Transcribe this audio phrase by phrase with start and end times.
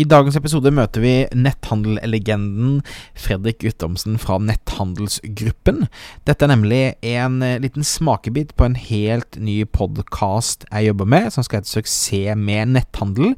[0.00, 2.78] I dagens episode møter vi netthandellegenden
[3.18, 5.82] Fredrik Guttormsen fra Netthandelsgruppen.
[6.24, 11.28] Dette er nemlig en eh, liten smakebit på en helt ny podkast jeg jobber med,
[11.34, 13.34] som skal hete Suksess med netthandel.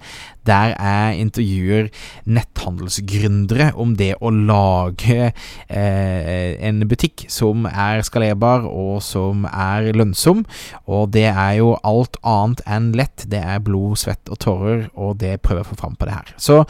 [0.46, 1.88] Der jeg intervjuer
[2.26, 10.44] netthandelsgründere om det å lage eh, en butikk som er skalerbar og som er lønnsom.
[10.87, 13.26] Og det er jo alt annet enn lett.
[13.31, 16.19] Det er blod, svett og tårer, og det prøver jeg å få fram på det
[16.19, 16.34] her.
[16.42, 16.60] Så så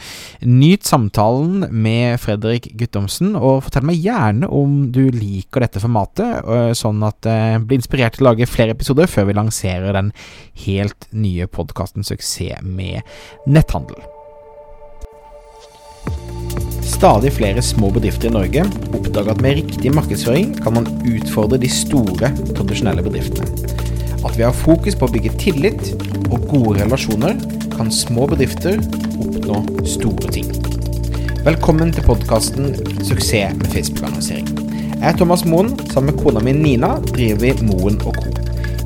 [0.47, 6.47] nyt samtalen med Fredrik Guttomsen, og fortell meg gjerne om du liker dette formatet,
[6.79, 10.11] sånn at jeg blir inspirert til å lage flere episoder før vi lanserer den
[10.65, 13.03] helt nye podkasten Suksess med
[13.47, 13.99] netthandel.
[16.83, 21.71] Stadig flere små bedrifter i Norge oppdager at med riktig markedsføring kan man utfordre de
[21.71, 23.92] store, tradisjonelle bedriftene.
[24.23, 25.89] At vi har fokus på å bygge tillit
[26.31, 27.35] og gode relasjoner,
[27.73, 28.79] kan små bedrifter
[29.19, 30.47] oppnå store ting.
[31.43, 32.71] Velkommen til podkasten
[33.03, 34.53] 'Suksess med Facebook-annonsering'.
[35.03, 35.75] Jeg er Thomas Moen.
[35.91, 38.31] Sammen med kona mi Nina driver vi Moen og Co.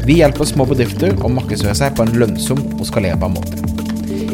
[0.06, 3.62] Vi hjelper små bedrifter å markedsføre seg på en lønnsom og skalerbar måte.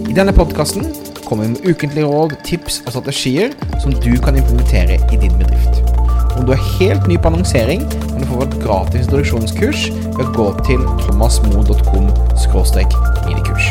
[0.09, 0.87] I denne podkasten
[1.25, 3.51] kommer vi med ukentlige råd, tips og strategier
[3.81, 5.92] som du kan implementere i din bedrift.
[6.37, 10.31] Om du er helt ny på annonsering, kan du få et gratis introduksjonskurs ved å
[10.33, 12.07] gå til thomasmo.com
[13.27, 13.67] minikurs.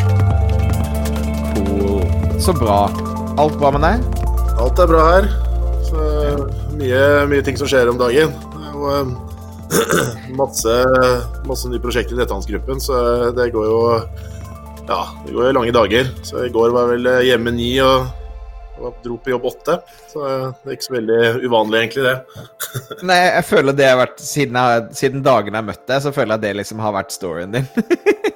[1.53, 2.05] Cool.
[2.41, 2.87] Så bra.
[3.41, 4.23] Alt bra med deg?
[4.63, 5.29] Alt er bra her.
[5.89, 6.07] Så,
[6.79, 8.33] mye, mye, ting som skjer om dagen.
[8.73, 9.13] Og, uh,
[10.41, 10.79] masse,
[11.49, 12.97] masse nye prosjekter i netthandelsgruppen, så
[13.37, 13.83] det går jo
[14.89, 16.11] ja, det går jo lange dager.
[16.27, 18.11] Så i går var jeg vel hjemme ni og,
[18.81, 19.77] og dro på jobb åtte.
[20.11, 22.47] Så det er ikke så veldig uvanlig, egentlig, det.
[23.11, 26.37] Nei, jeg føler det har vært Siden, jeg, siden dagene jeg møtte deg, så føler
[26.37, 27.69] jeg det liksom har vært storyen din.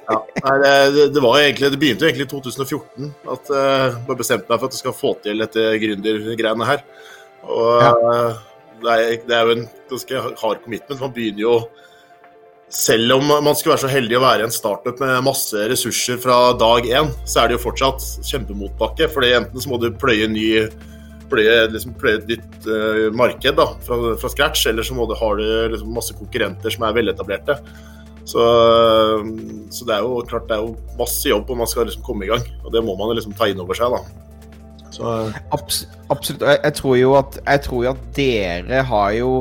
[0.07, 4.05] Ja, nei, det, det, var egentlig, det begynte jo egentlig i 2014 at eh, jeg
[4.07, 6.85] uh, bestemte meg for at jeg skal få til dette gründergreiene her.
[7.43, 7.89] Og ja.
[7.91, 8.45] uh,
[8.83, 11.01] det, er, det, er, jo en ganske hard commitment.
[11.01, 11.57] Man begynner jo
[12.73, 16.51] Selv om man skulle være så heldig å være en startup med masse ressurser fra
[16.59, 19.07] dag én, så er det jo fortsatt kjempemotbakke.
[19.13, 20.49] fordi enten så må du pløye ny
[21.31, 25.15] pløye, liksom pløye et nytt uh, marked da, fra, fra, scratch, eller så må du,
[25.19, 27.57] har du liksom masse konkurrenter som er veletablerte.
[28.27, 28.43] Så,
[29.71, 32.27] så, det er jo klart det er jo masse jobb om man skal liksom komme
[32.27, 33.95] i gang, og det må man liksom ta inn over seg.
[33.95, 34.03] da.
[34.91, 35.15] Så.
[35.55, 36.43] Abs absolutt.
[36.43, 39.31] Jeg, tror at, jeg tror jo at dere har jo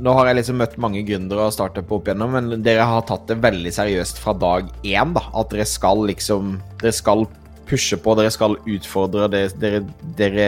[0.00, 3.26] Nå har jeg liksom møtt mange gründere og startup opp igjennom, men dere har tatt
[3.28, 5.12] det veldig seriøst fra dag én.
[5.16, 7.26] da, At dere skal liksom Dere skal
[7.68, 9.28] pushe på, dere skal utfordre.
[9.30, 9.82] Dere, dere,
[10.18, 10.46] dere,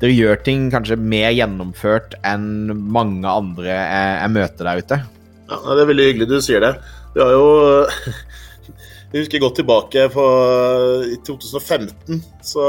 [0.00, 5.00] dere gjør ting kanskje mer gjennomført enn mange andre jeg, jeg møter der ute.
[5.50, 6.72] Ja, Det er veldig hyggelig du sier det.
[7.14, 7.46] Vi har jo
[9.10, 10.24] Jeg husker godt tilbake på
[11.10, 12.20] i 2015.
[12.46, 12.64] så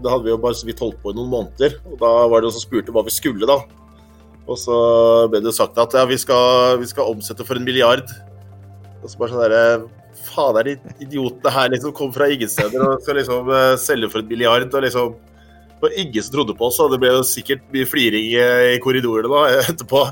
[0.00, 1.76] Da hadde vi jo bare så vidt holdt på i noen måneder.
[1.86, 3.60] og Da var det noen som spurte hva vi skulle, da.
[4.46, 4.78] Og så
[5.30, 8.06] ble det sagt at ja, vi skal, vi skal omsette for en milliard.
[9.02, 9.62] Og så bare sånn derre
[10.26, 14.08] Faen, er de idiotene her liksom kom fra ingen steder og skal liksom uh, selge
[14.10, 14.66] for en milliard?
[14.66, 15.12] Og liksom
[15.76, 18.78] Det var ingen som trodde på oss, og det ble jo sikkert mye fliring i
[18.82, 19.42] korridorene da
[19.72, 20.02] etterpå.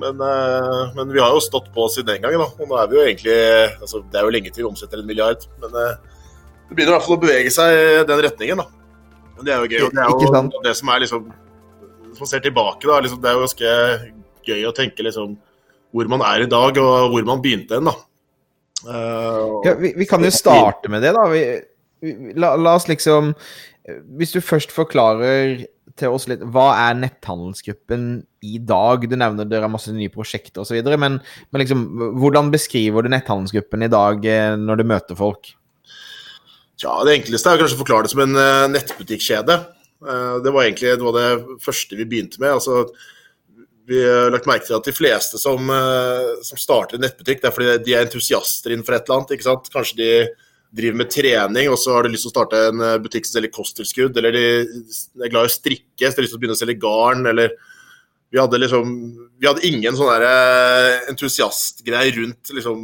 [0.00, 2.48] Men, uh, men, vi har jo stått på siden den gangen, da.
[2.56, 3.36] Og nå er vi jo egentlig
[3.80, 6.16] altså, Det er jo lenge til vi omsetter en milliard, men uh,
[6.66, 8.66] det begynner i hvert fall å bevege seg i den retningen, da.
[9.36, 9.82] Men det er jo gøy.
[9.86, 11.28] Og det er jo det som er liksom
[12.16, 13.74] Hvis man ser tilbake, da, liksom, det er jo ganske
[14.46, 15.36] gøy å tenke liksom
[15.92, 17.94] hvor man er i dag, og hvor man begynte hen, da.
[18.86, 21.24] Uh, ja, vi, vi, kan jo starte med det, da.
[21.32, 21.42] Vi,
[22.04, 23.30] vi, la, la oss liksom
[24.18, 25.62] Hvis du først forklarer
[25.96, 28.08] til oss litt Hva er netthandelsgruppen
[28.44, 29.06] i dag?
[29.08, 30.76] Du nevner dere har masse nye prosjekter osv.
[31.00, 31.86] Men, men liksom,
[32.20, 35.54] hvordan beskriver du netthandelsgruppen i dag eh, når du møter folk?
[36.82, 39.56] Ja, Det enkleste er kanskje å forklare det som en uh, nettbutikkjede.
[40.04, 42.56] Uh, det var egentlig det, av det første vi begynte med.
[42.58, 42.86] altså
[43.86, 45.68] vi har lagt merke til at de fleste som,
[46.42, 49.34] som starter nettbutikk, det er fordi de er entusiaster innenfor et eller annet.
[49.36, 49.68] ikke sant?
[49.70, 50.08] Kanskje de
[50.76, 53.38] driver med trening, og så har de lyst til å starte en eh, butikk som
[53.38, 54.44] selger kosttilskudd, eller de
[55.22, 57.26] er glad i å strikke, så de har lyst til å begynne å selge garn,
[57.32, 57.56] eller
[58.34, 58.88] Vi hadde liksom
[59.38, 61.06] Vi hadde ingen sånn eh,
[62.18, 62.80] rundt liksom,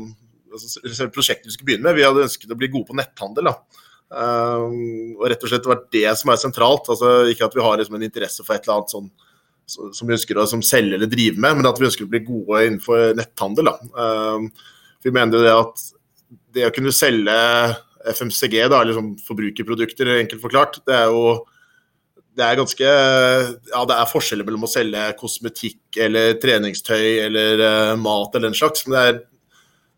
[0.54, 1.96] altså, prosjektet vi skulle begynne med.
[1.98, 3.50] Vi hadde ønsket å bli gode på netthandel.
[3.50, 3.81] da.
[4.12, 6.90] Um, og rett og slett vært det som er sentralt.
[6.92, 9.12] altså Ikke at vi har liksom, en interesse for et eller annet sånn
[9.72, 12.20] som vi ønsker å som selge eller drive med, men at vi ønsker å bli
[12.26, 13.70] gode innenfor netthandel.
[13.70, 13.76] Da.
[13.94, 14.50] Um,
[15.06, 15.86] vi mener jo det at
[16.52, 17.36] det å kunne selge
[18.12, 21.40] FMCG, da, liksom forbrukerprodukter, enkelt forklart, det er jo
[22.32, 28.00] det er ganske Ja, det er forskjeller mellom å selge kosmetikk eller treningstøy eller uh,
[28.00, 29.20] mat eller den slags, men det er,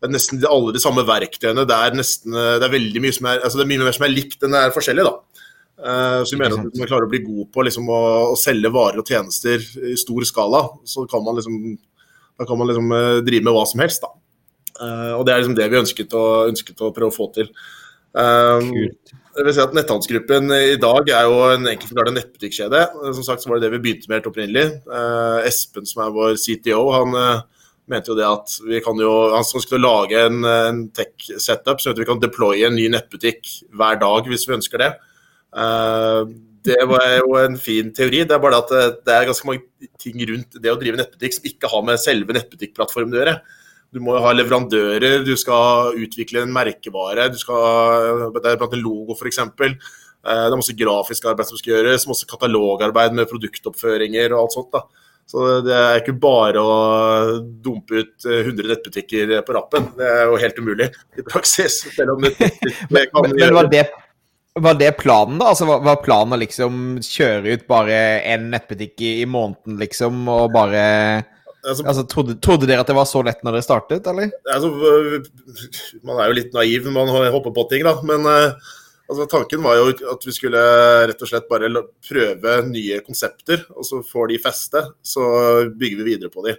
[0.05, 1.65] det er, nesten alle de samme verktøyene.
[1.67, 4.05] Det er nesten Det er veldig mye som er altså det er mye mer som
[4.07, 5.41] er likt enn det er forskjellig, da.
[5.75, 8.35] Uh, så vi mener at hvis man klarer å bli god på liksom, å, å,
[8.39, 9.59] selge varer og tjenester
[9.91, 11.57] i stor skala, så kan man liksom,
[12.39, 14.05] da kan man liksom uh, drive med hva som helst.
[14.05, 14.13] Da.
[15.15, 17.51] Og det er liksom det vi ønsket å, ønsket å prøve å få til.
[18.15, 19.13] Kult.
[19.35, 22.81] Jeg vil si at Netthandelsgruppen i dag er jo en enkelt forklart nettbutikkjede.
[23.15, 24.65] Som sagt så var det det vi begynte med helt opprinnelig.
[25.47, 27.15] Espen, som er vår CTO, han
[27.91, 32.07] mente jo det at vi kan jo, han skulle lage en, en tech-setup, så vi
[32.07, 34.91] kan deploye en ny nettbutikk hver dag hvis vi ønsker det.
[35.55, 36.25] Uh,
[36.65, 38.23] det var jo en fin teori.
[38.25, 38.71] Det er bare at
[39.05, 42.35] det er ganske mange ting rundt det å drive nettbutikk som ikke har med selve
[42.35, 43.35] nettbutikkplattformen å gjøre.
[43.93, 48.81] Du må ha leverandører, du skal utvikle en merkevare, du skal, det er blant en
[48.83, 49.39] logo f.eks.
[49.45, 49.77] Eh,
[50.25, 54.73] det er masse grafisk arbeid som skal gjøres, masse katalogarbeid med produktoppføringer og alt sånt.
[54.73, 55.04] da.
[55.25, 56.73] Så det er ikke bare å
[57.65, 59.87] dumpe ut 100 nettbutikker på rappen.
[59.97, 61.81] Det er jo helt umulig i praksis.
[61.95, 63.87] Selv om det, det kan men, men var det
[64.55, 65.49] var det planen, da?
[65.51, 70.21] Altså, var, var planen å liksom kjøre ut bare en nettbutikk i, i måneden, liksom,
[70.31, 70.83] og bare
[71.65, 74.31] altså, altså trodde, trodde, dere at det var så lett når dere startet, eller?
[74.53, 74.71] Altså,
[76.07, 77.97] man er jo litt naiv når man hopper på ting, da.
[78.07, 78.71] Men uh,
[79.09, 80.61] altså, tanken var jo at vi skulle
[81.09, 81.71] rett og slett bare
[82.05, 85.25] prøve nye konsepter, og så får de feste, så
[85.73, 86.55] bygger vi videre på de.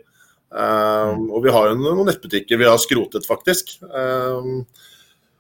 [0.46, 3.76] Um, og vi har jo noen nettbutikker vi har skrotet, faktisk.
[3.82, 4.62] Um,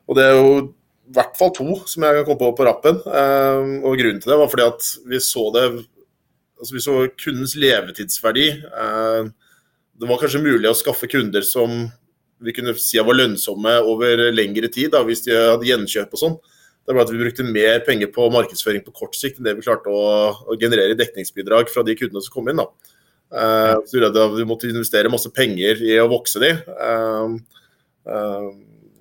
[0.06, 0.48] og det er jo
[1.06, 2.98] i hvert fall to som jeg kan komme på på rappen.
[3.06, 5.68] Um, og grunnen til det var fordi at vi så det
[6.56, 8.46] altså Vi så kundens levetidsverdi.
[8.72, 9.28] Uh,
[9.96, 11.84] det var kanskje mulig å skaffe kunder som
[12.40, 16.38] vi kunne si var lønnsomme over lengre tid, da, hvis de hadde gjenkjøp og sånn.
[16.86, 19.64] Det var at Vi brukte mer penger på markedsføring på kort sikt enn det vi
[19.66, 22.62] klarte å, å generere dekningsbidrag fra de kundene som kom inn.
[22.62, 22.68] da.
[23.26, 23.98] Uh, så
[24.36, 26.52] Vi måtte investere masse penger i å vokse de.
[26.78, 27.34] Uh,
[28.06, 28.50] uh,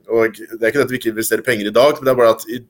[0.09, 2.19] og Det er ikke det at vi ikke investerer penger i dag, men det er
[2.19, 2.61] bare at i,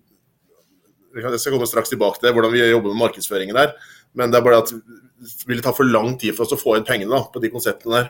[1.16, 3.72] Jeg skal komme straks tilbake til hvordan vi jobber med markedsføringen der.
[4.16, 6.76] Men det er bare at det ville ta for lang tid for oss å få
[6.76, 8.10] inn pengene da, på de konseptene der.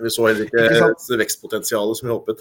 [0.00, 2.40] Vi så heller ikke vekstpotensialet som vi håpet.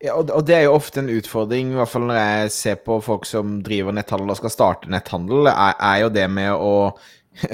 [0.00, 3.00] Ja, og det er jo ofte en utfordring, i hvert fall når jeg ser på
[3.04, 6.72] folk som driver netthandel og skal starte netthandel, er, er jo det med å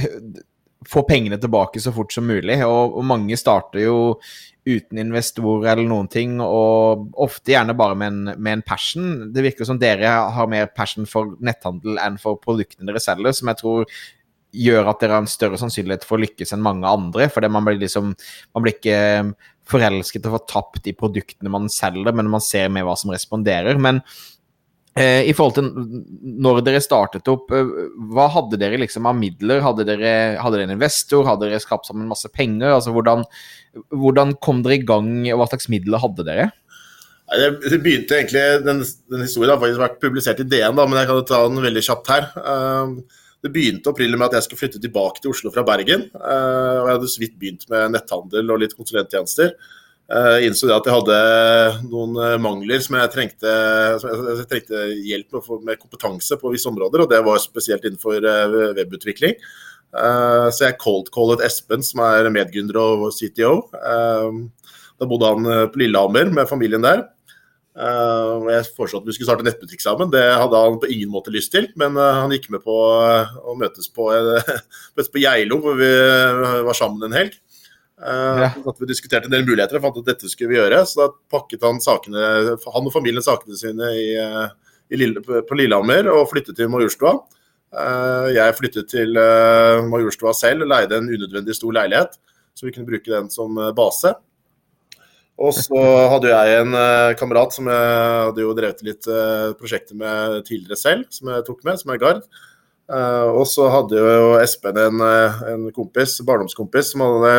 [0.87, 2.59] få pengene tilbake så fort som mulig.
[2.65, 3.97] Og, og, mange starter jo
[4.67, 9.31] uten investorer eller noen ting, og ofte gjerne bare med en, med en, passion.
[9.35, 13.53] Det virker som dere har mer passion for netthandel enn for produktene dere selger, som
[13.53, 13.87] jeg tror
[14.57, 17.29] gjør at dere har en større sannsynlighet for å lykkes enn mange andre.
[17.33, 18.15] For man blir liksom
[18.55, 18.99] Man blir ikke
[19.67, 23.79] forelsket og fortapt i produktene man selger, men man ser med hva som responderer.
[23.83, 24.03] Men
[24.97, 25.67] Eh, I forhold til
[26.41, 27.73] når dere startet opp, eh,
[28.17, 29.61] hva hadde dere liksom av midler?
[29.61, 31.27] Hadde dere, hadde dere en investor?
[31.29, 32.71] Hadde dere skapt sammen masse penger?
[32.73, 33.27] Altså, hvordan,
[33.93, 36.49] hvordan, kom dere i gang, og hva slags midler hadde dere?
[37.29, 38.81] Det begynte egentlig, Den,
[39.13, 41.85] den historien har faktisk vært publisert i DN, da, men jeg kan ta den veldig
[41.85, 42.31] kjapt her.
[42.41, 46.09] Eh, det begynte opprinnelig med at jeg skulle flytte tilbake til Oslo fra Bergen.
[46.19, 49.55] og Jeg hadde så vidt begynt med netthandel og litt konsulenttjenester.
[50.07, 51.15] Jeg eh, innså at jeg hadde
[51.91, 53.55] noen eh, mangler som jeg trengte,
[53.99, 58.23] som jeg trengte hjelp med, med kompetanse på visse områder, og det var spesielt innenfor
[58.23, 59.35] eh, webutvikling.
[59.97, 63.53] Så jeg cold-callet Espen, som er medgründer og CTO.
[63.73, 67.07] Da bodde han på Lillehammer med familien der.
[67.77, 70.09] Jeg foreslo at vi skulle starte nettbutikk sammen.
[70.13, 73.91] Det hadde han på ingen måte lyst til, men han gikk med på å møtes
[73.93, 74.09] på,
[74.97, 75.91] møtes på Geilo, hvor vi
[76.65, 77.37] var sammen en helg.
[77.97, 78.51] Ja.
[78.53, 80.83] at Vi diskuterte en del muligheter og fant at dette skulle vi gjøre.
[80.89, 84.49] Så da pakket han sakene, han og familien sakene sine i, eh,
[84.93, 87.19] i Lille, på Lillehammer og flyttet til Majorstua.
[88.33, 89.19] Jeg flyttet til
[89.91, 92.15] Majorstua selv og leide en unødvendig stor leilighet,
[92.57, 94.15] så vi kunne bruke den som base.
[95.37, 95.81] Og så
[96.13, 96.77] hadde jeg en
[97.21, 97.89] kamerat som jeg
[98.31, 99.09] hadde jo drevet litt
[99.61, 102.23] prosjekter med tidligere selv, som jeg tok med, som er Gard.
[103.37, 105.05] og så hadde jo Espen en,
[105.53, 107.35] en kompis, barndomskompis som hadde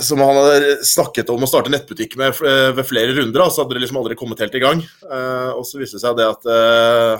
[0.00, 3.82] som han hadde snakket om å starte nettbutikk med ved flere runder, så hadde det
[3.82, 4.82] liksom aldri kommet helt i gang.
[5.58, 6.46] Og så viste det seg det at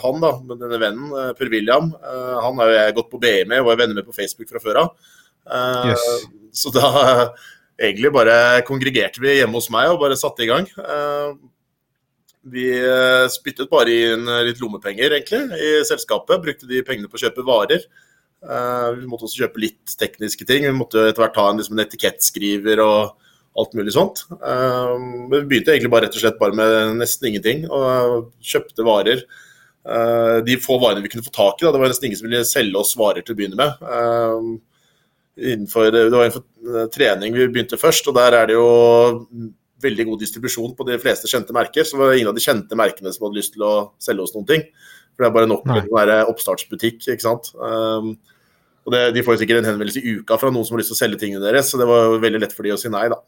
[0.04, 3.58] han, da, med denne vennen, Per William, han har jo jeg gått på BI med
[3.58, 4.92] er venner med på Facebook fra før av.
[5.90, 6.06] Yes.
[6.62, 6.86] Så da
[7.78, 10.66] egentlig bare kongregerte vi hjemme hos meg og bare satte i gang.
[12.48, 12.66] vi
[13.30, 16.42] spyttet bare inn litt lommepenger, egentlig, i selskapet.
[16.42, 17.84] Brukte de pengene på å kjøpe varer.
[18.38, 20.66] Uh, vi måtte også kjøpe litt tekniske ting.
[20.66, 23.16] Vi måtte etter hvert ha en, liksom, en etikettskriver og
[23.58, 24.22] alt mulig sånt.
[24.38, 29.24] Men vi begynte egentlig bare rett og slett bare med nesten ingenting, og kjøpte varer.
[30.46, 32.44] De få varene vi kunne få tak i, da, det var nesten ingen som ville
[32.46, 33.82] selge oss varer til å begynne med.
[35.38, 38.68] Innenfor, det var innenfor trening vi begynte først, og der er det jo
[39.82, 41.86] veldig god distribusjon på de fleste kjente merker.
[41.86, 44.34] Så var det ingen av de kjente merkene som hadde lyst til å selge oss
[44.34, 44.66] noen ting.
[45.14, 45.78] For det er bare nok Nei.
[45.78, 47.52] med å være oppstartsbutikk, ikke sant.
[47.54, 48.12] Um,
[48.86, 50.98] og det, de får sikkert en henvendelse i uka fra noen som har lyst til
[50.98, 53.08] å selge tingene deres, så det var jo veldig lett for de å si nei,
[53.12, 53.18] da.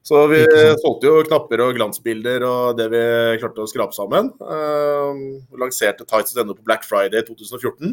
[0.00, 0.38] Så vi
[0.80, 3.02] solgte jo knapper og glansbilder og det vi
[3.42, 4.30] klarte å skrape sammen.
[4.40, 5.20] Um,
[5.60, 7.92] lanserte Tights.no på Black Friday 2014.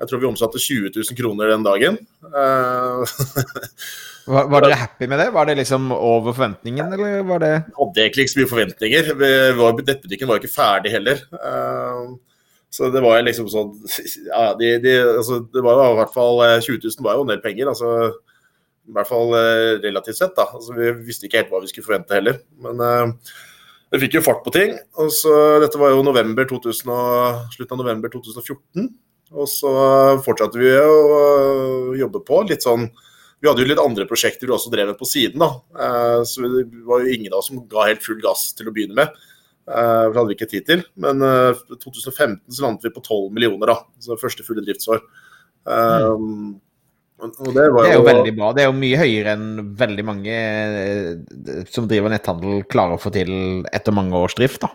[0.00, 2.00] Jeg tror vi omsatte 20 000 kroner den dagen.
[2.24, 3.04] Uh,
[4.30, 5.30] Var, var dere happy med det?
[5.34, 9.08] Var det liksom over forventningen, eller var det hadde egentlig ikke så mye forventninger.
[9.18, 9.30] Vi
[9.88, 11.22] nettbutikken var ikke ferdig heller.
[11.34, 12.12] Uh,
[12.70, 13.72] så det var liksom sånn
[14.28, 17.24] ja, de, de, altså, Det var jo i hvert fall eh, 20 000 var jo
[17.24, 17.70] en del penger.
[17.72, 17.90] altså
[18.86, 20.36] I hvert fall eh, relativt sett.
[20.38, 22.38] da, altså Vi visste ikke helt hva vi skulle forvente heller.
[22.62, 23.34] Men uh,
[23.90, 24.76] det fikk jo fart på ting.
[25.02, 28.86] og så Dette var jo november 2000 og, slutten av november 2014.
[29.30, 29.70] Og så
[30.24, 32.42] fortsatte vi å jobbe på.
[32.48, 32.88] litt sånn
[33.40, 35.40] vi hadde jo litt andre prosjekter vi også drev med på siden.
[35.40, 38.68] da, Eh, Så det var jo ingen av oss som ga helt full gass til
[38.68, 39.08] å begynne med.
[39.66, 40.84] Eh, For det hadde vi ikke tid til.
[40.96, 43.78] Men eh, i 2015 så landet vi på 12 millioner, da.
[43.98, 45.00] Så første fulle driftsår.
[45.66, 46.60] Mm.
[47.20, 48.52] det var Det er jo veldig bra.
[48.52, 53.12] Det er jo mye høyere enn veldig mange eh, som driver netthandel klarer å få
[53.12, 54.68] til etter mange års drift, da.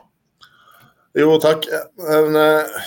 [1.15, 1.63] Jo, takk.
[2.01, 2.79] Men eh,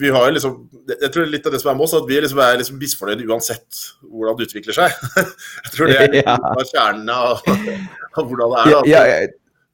[0.00, 0.54] vi har jo liksom
[0.90, 3.28] Jeg tror litt av det som er med oss, at vi liksom er liksom misfornøyde
[3.30, 4.96] uansett hvordan det utvikler seg.
[5.68, 6.34] Jeg tror det er Ja.
[6.72, 7.38] kjernen av,
[8.18, 8.74] av hvordan det er.
[8.90, 9.30] Ja, ja,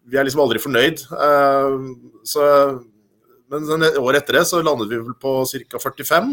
[0.08, 1.00] vi er liksom aldri fornøyd.
[1.16, 1.78] Eh,
[2.28, 2.44] så,
[3.48, 5.80] men sånn året etter det så landet vi vel på ca.
[5.88, 6.30] 45.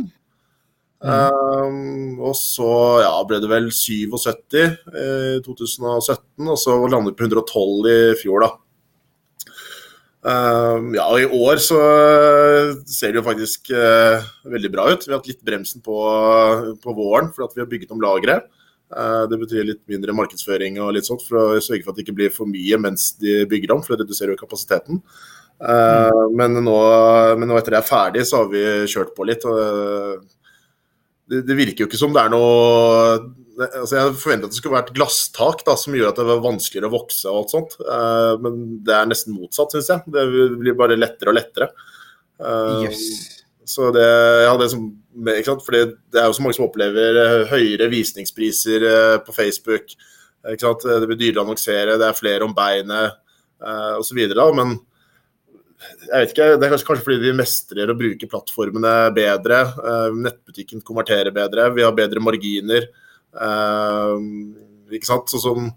[1.05, 1.79] Eh,
[2.19, 2.69] og så
[3.03, 5.07] ja, ble det vel 77 i
[5.45, 6.19] 2017,
[6.51, 8.51] og så landet vi på 112 i fjor, da.
[10.25, 11.79] Eh, ja, og i år så
[12.89, 15.05] ser det jo faktisk eh, veldig bra ut.
[15.05, 15.97] Vi har hatt litt bremsen på,
[16.81, 18.49] på våren fordi vi har bygget om lageret.
[18.89, 22.07] Eh, Det betyr litt mindre markedsføring og litt sånt for å sørge for at det
[22.07, 25.03] ikke blir for mye mens de bygger om, for det reduserer jo kapasiteten.
[25.55, 26.33] Mm.
[26.35, 26.75] Men, nå,
[27.39, 29.45] men nå etter det er ferdig, så har vi kjørt på litt.
[29.47, 30.17] eh,
[31.31, 34.75] det, det virker jo ikke som det er noe altså Jeg forventet at det skulle
[34.75, 37.77] være et glasstak da, som gjør at det var vanskeligere å vokse og alt sånt.
[37.85, 40.15] uh, men det er nesten motsatt, syns jeg.
[40.15, 40.25] Det
[40.59, 41.69] blir bare lettere og lettere.
[42.41, 43.05] Uh, yes.
[43.69, 44.07] så det,
[44.43, 44.89] ja, det, som,
[45.23, 45.63] ikke sant?
[45.67, 48.83] Fordi det er jo så mange som opplever eh, høyere visningspriser
[49.25, 49.95] på Facebook.
[50.51, 50.83] Ikke sant?
[50.83, 53.15] Det blir dyrere å annonsere, det er flere om beinet
[53.63, 54.19] uh, osv.
[54.57, 54.75] Men
[56.05, 59.63] jeg vet ikke, det er kanskje, kanskje fordi vi mestrer å bruke plattformene bedre.
[59.79, 62.87] Uh, nettbutikken konverterer bedre, vi har bedre marginer.
[63.41, 65.31] Eh, ikke sant?
[65.31, 65.67] Sånn som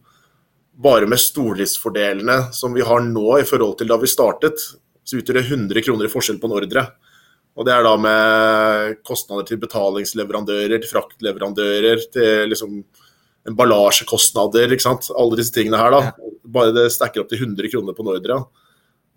[0.79, 4.63] bare med stordriftsfordelene som vi har nå i forhold til da vi startet,
[5.03, 6.85] så utgjør det 100 kroner i forskjell på en ordre.
[7.59, 12.77] Og det er da med kostnader til betalingsleverandører, til fraktleverandører, til liksom
[13.49, 15.09] emballasjekostnader, ikke sant.
[15.19, 16.31] Alle disse tingene her, da.
[16.47, 18.39] Bare det stacker opp til 100 kroner på en ordre.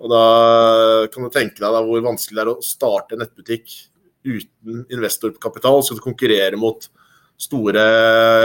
[0.02, 0.24] Og da
[1.14, 3.76] kan du tenke deg da hvor vanskelig det er å starte en nettbutikk
[4.26, 6.88] uten investorkapital, skal du konkurrere mot
[7.42, 7.84] store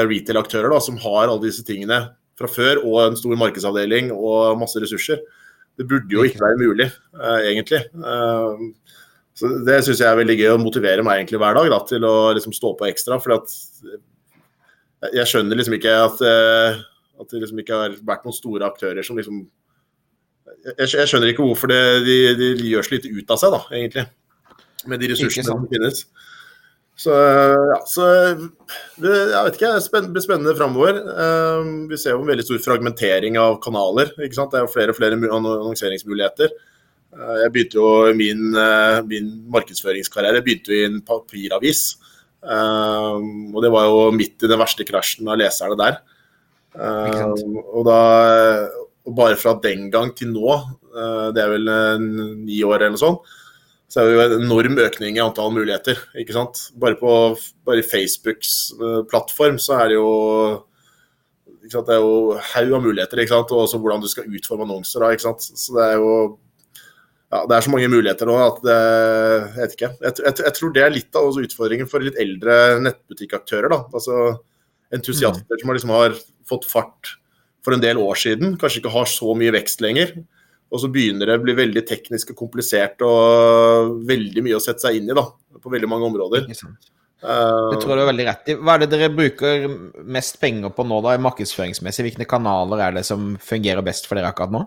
[0.08, 2.00] retail-aktører da, som har alle disse tingene
[2.36, 5.20] fra før, og en stor markedsavdeling og masse ressurser.
[5.76, 7.82] Det burde jo ikke være mulig, uh, egentlig.
[8.00, 8.72] Uh,
[9.36, 12.04] så Det syns jeg er veldig gøy å motivere meg egentlig hver dag da, til
[12.08, 13.18] å liksom stå på ekstra.
[13.20, 13.52] For at
[15.02, 16.80] jeg- jeg skjønner liksom ikke at, uh,
[17.20, 19.46] at det liksom ikke har vært noen store aktører som liksom
[20.66, 23.60] Jeg, jeg skjønner ikke hvorfor det, de, de gjør så lite ut av seg, da,
[23.76, 24.06] egentlig.
[24.86, 26.04] Med de ressursene som finnes.
[26.96, 28.04] Så ja, så
[28.96, 30.96] det, jeg vet ikke, det blir spennende framover.
[30.96, 34.14] Eh, vi ser jo en veldig stor fragmentering av kanaler.
[34.16, 34.54] ikke sant?
[34.54, 36.56] Det er jo flere og flere annonseringsmuligheter.
[37.12, 41.84] Eh, jeg begynte jo min, eh, min markedsføringskarriere begynte jo i en papiravis.
[42.40, 46.00] Eh, og det var jo midt i den verste krasjen av leserne der.
[46.76, 47.44] Eh, sant.
[47.72, 48.00] og da
[49.06, 50.54] og bare fra den gang til nå,
[50.96, 51.68] eh, det er vel
[52.42, 53.36] ni år eller noe sånt,
[53.86, 56.00] så er det jo en enorm økning i antall muligheter.
[56.18, 56.64] ikke sant?
[56.80, 57.10] Bare på
[57.66, 60.08] bare Facebooks eh, plattform så er det jo
[61.66, 61.86] ikke sant?
[61.86, 63.54] Det er jo haug av muligheter, ikke sant?
[63.54, 65.02] og også hvordan du skal utforme annonser.
[65.02, 65.46] Da, ikke sant?
[65.46, 66.10] Så det er jo
[67.26, 69.88] ja, det er så mange muligheter nå at det Jeg vet ikke.
[70.04, 73.72] Jeg, jeg, jeg tror det er litt av utfordringen for litt eldre nettbutikkaktører.
[73.72, 74.38] da, altså
[74.94, 76.14] Entusiaster som har liksom har
[76.46, 77.16] fått fart
[77.66, 80.12] for en del år siden, kanskje ikke har så mye vekst lenger.
[80.72, 84.82] Og så begynner det å bli veldig teknisk og komplisert og veldig mye å sette
[84.82, 85.22] seg inn i da,
[85.62, 86.48] på veldig mange områder.
[86.50, 88.58] Eh, Det tror jeg du er veldig rett i.
[88.58, 89.68] Hva er det dere bruker
[90.02, 92.10] mest penger på nå, da, markedsføringsmessig?
[92.10, 94.66] Hvilke kanaler er det som fungerer best for dere akkurat nå?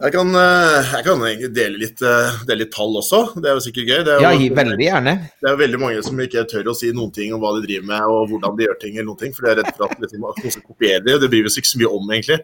[0.00, 3.64] jeg, kan, eh, jeg kan dele litt, eh, dele litt tall også, det er jo
[3.66, 3.98] sikkert gøy.
[4.06, 5.14] Det er jo, Ja, veldig gjerne.
[5.40, 7.66] det er jo veldig mange som ikke tør å si noen ting om hva de
[7.66, 9.84] driver med og hvordan de gjør ting, eller noen ting, for de er redd for
[9.88, 11.20] at liksom, noen skal kopiere det.
[11.20, 12.40] Det bryr vi oss ikke så mye om, egentlig.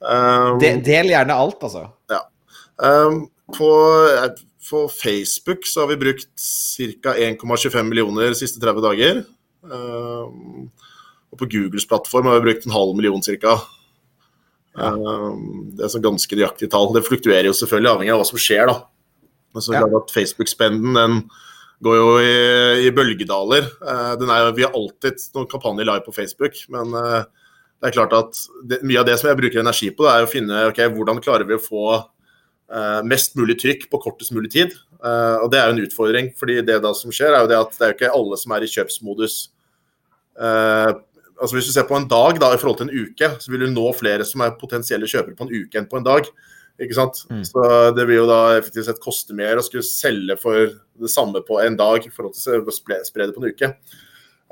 [0.00, 1.86] Um, Del, del gjerne alt, altså.
[2.82, 3.22] um,
[3.54, 3.70] på,
[4.70, 6.46] på Facebook så har vi brukt
[7.04, 7.14] ca.
[7.14, 9.22] 1,25 millioner de siste 30 dager.
[9.64, 10.68] Um,
[11.32, 13.56] og på Googles plattform har vi brukt en halv million ca.
[14.74, 16.90] Um, det er sånn ganske nøyaktige tall.
[16.94, 18.80] Det fluktuerer jo selvfølgelig avhengig av hva som skjer, da.
[19.54, 21.20] Men så er det klart at Facebook-spenden den
[21.84, 22.34] går jo i,
[22.88, 23.68] i bølgedaler.
[23.82, 27.26] Uh, den er, vi har alltid noen kampanjer live på Facebook, men uh,
[27.84, 30.24] det er klart at det, mye av det som jeg bruker energi på, det er
[30.24, 34.54] å finne ok, hvordan klarer vi å få uh, mest mulig trykk på kortest mulig
[34.54, 34.72] tid.
[35.04, 37.74] og det er jo en utfordring, fordi det da som skjer, er jo det at
[37.76, 39.34] det er jo ikke alle som er i kjøpsmodus.
[40.40, 43.66] altså Hvis du ser på en dag da, i forhold til en uke, så vil
[43.66, 46.32] du nå flere som er potensielle kjøpere på en uke enn på en dag.
[46.80, 47.20] Ikke sant?
[47.30, 47.44] Mm.
[47.46, 51.44] Så det vil jo da effektivt sett koste mer å skulle selge for det samme
[51.46, 53.70] på en dag i forhold til å spre det på en uke.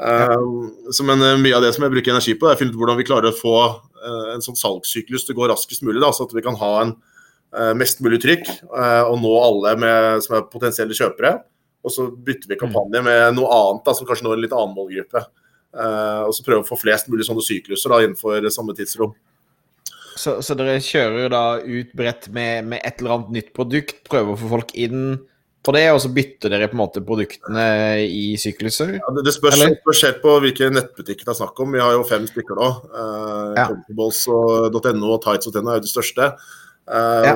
[0.01, 0.73] Um,
[1.05, 2.99] men uh, Mye av det som jeg bruker energi på, er å finne ut hvordan
[2.99, 6.01] vi klarer å få uh, en sånn salgssyklus til å gå raskest mulig.
[6.03, 10.25] Da, så at vi kan ha en uh, mest mulig trykk og nå alle med,
[10.25, 11.37] som er potensielle kjøpere.
[11.83, 14.77] Og så bytter vi kampanje med noe annet da, som kanskje når en litt annen
[14.77, 15.25] målgruppe.
[15.73, 19.17] og så prøve å få flest mulig sånne sykluser da, innenfor samme tidsrom.
[20.15, 24.35] Så, så, dere kjører da ut bredt med, med, et eller annet nytt produkt, prøver
[24.35, 25.17] å få folk inn
[25.63, 27.65] på det, og så bytter dere på en måte produktene
[28.03, 28.97] i sykluser?
[28.99, 31.77] Ja, det, det spørs, spørs helt på hvilke nettbutikker det er snakk om.
[31.77, 32.71] Vi har jo fem stykker nå.
[32.91, 33.69] Uh, ja.
[33.71, 36.33] og Tights.no er jo det største.
[36.83, 37.35] Uh, ja.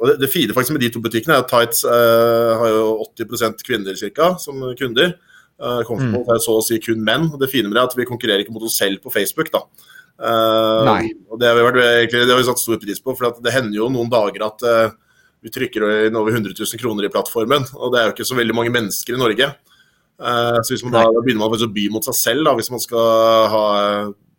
[0.00, 2.86] og det, det, fine faktisk med de to butikkene er at Tights uh, har jo
[3.04, 5.18] 80% kvinner cirka, som kunder.
[5.60, 6.32] Uh, Comfortable mm.
[6.38, 7.28] er så å si kun menn.
[7.28, 9.52] og Det fine med det er at vi konkurrerer ikke mot oss selv på Facebook.
[9.52, 9.66] da.
[10.18, 13.44] Uh, og det har vi, vært, egentlig, det har vi satt stor pris på, for
[13.44, 14.66] det hender jo noen dager at
[15.44, 18.38] vi trykker inn over 100 000 kroner i plattformen, og det er jo ikke så
[18.38, 19.50] veldig mange mennesker i Norge.
[20.18, 22.72] Uh, så hvis man da, da begynner man å by mot seg selv da, hvis
[22.74, 23.64] man skal ha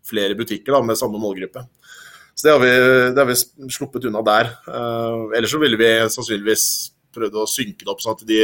[0.09, 1.63] flere butikker da, med samme målgruppe.
[2.35, 2.71] Så det har vi,
[3.15, 4.53] det har vi sluppet unna der.
[5.35, 6.63] ellers så ville vi sannsynligvis
[7.11, 8.43] prøvd å synke det opp sånn at de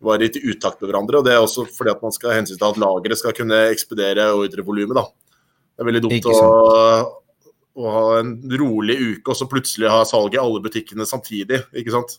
[0.00, 1.20] var litt i utakt med hverandre.
[1.20, 4.30] og Det er også fordi at man skal hensyn til at lageret skal kunne ekspedere
[4.32, 4.96] ordrevolumet.
[4.96, 5.04] da.
[5.76, 6.38] Det er veldig dumt å,
[7.80, 11.62] å, ha en rolig uke og så plutselig ha salg i alle butikkene samtidig.
[11.76, 12.18] ikke sant?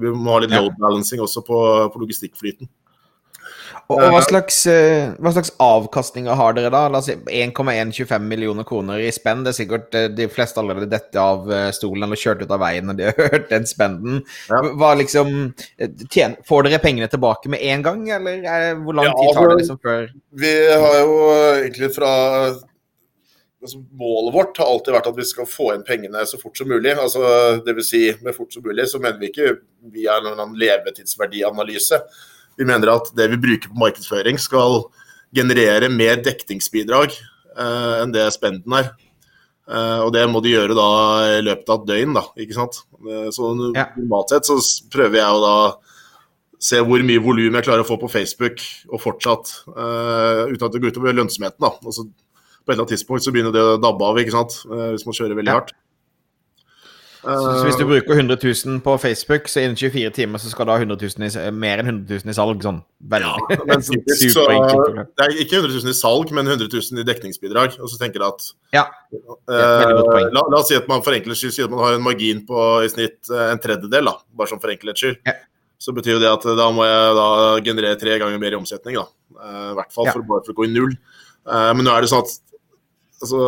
[0.00, 1.58] Vi må ha litt load balancing også på,
[1.92, 2.70] på logistikkflyten.
[3.90, 6.84] Og, og hva, slags, eh, hva, slags, avkastninger har dere da?
[6.92, 9.42] La oss si 1,125 millioner kroner i spenn.
[9.44, 12.62] Det er sikkert eh, de fleste allerede dette av eh, stolen eller kjørt ut av
[12.62, 14.22] veien når de har hørt den spenden.
[14.50, 14.62] Ja.
[14.80, 15.52] Hva liksom
[16.12, 19.60] tjen, Får dere pengene tilbake med en gang, eller er, hvor lang tid tar det
[19.62, 20.06] liksom før
[20.40, 21.16] Vi har jo
[21.62, 22.12] egentlig fra
[23.62, 26.70] altså, Målet vårt har alltid vært at vi skal få inn pengene så fort som
[26.70, 26.92] mulig.
[26.92, 27.22] altså
[27.66, 27.88] Dvs.
[27.88, 29.56] Si, med fort som mulig så mener vi ikke
[29.94, 32.00] via en levetidsverdianalyse.
[32.60, 34.82] Vi mener at det vi bruker på markedsføring skal
[35.32, 38.92] generere mer dekningsbidrag eh, enn det spenden er.
[39.70, 40.90] Eh, og det må de gjøre da
[41.38, 42.26] i løpet av et døgn, da.
[42.44, 42.82] ikke sant?
[43.02, 44.58] Så så normalt sett så
[44.92, 45.56] prøver jeg å da
[46.62, 50.74] se hvor mye volum jeg klarer å få på Facebook, og fortsatt, uh, uten at
[50.74, 51.58] det går utover lønnsomheten.
[51.58, 52.06] da, altså
[52.62, 54.60] på et eller annet tidspunkt så begynner det å dabbe av, ikke sant?
[54.70, 55.74] Eh, hvis man kjører veldig hardt.
[57.22, 60.72] Så hvis du bruker 100 000 på Facebook, så innen 24 timer så skal du
[60.72, 62.64] ha 100 000 i, mer enn 100 000 i salg?
[62.66, 62.80] Sånn
[63.12, 67.06] veldig ja, men så, Det er ikke 100 000 i salg, men 100 000 i
[67.06, 67.78] dekningsbidrag.
[67.78, 69.86] Og så tenker jeg at ja, eh,
[70.34, 72.42] la, la, oss si at man for enkelhets skyld sier at man har en margin
[72.48, 75.22] på i snitt eh, en tredjedel, da, bare sånn for enkelhets skyld.
[75.28, 75.38] Ja.
[75.82, 77.28] Så betyr jo det at da må jeg da
[77.66, 79.06] generere tre ganger mer i omsetning, da.
[79.38, 80.96] Eh, I hvert fall for, bare for å gå i null.
[81.46, 82.34] Eh, men nå er det sånn at
[83.22, 83.44] altså,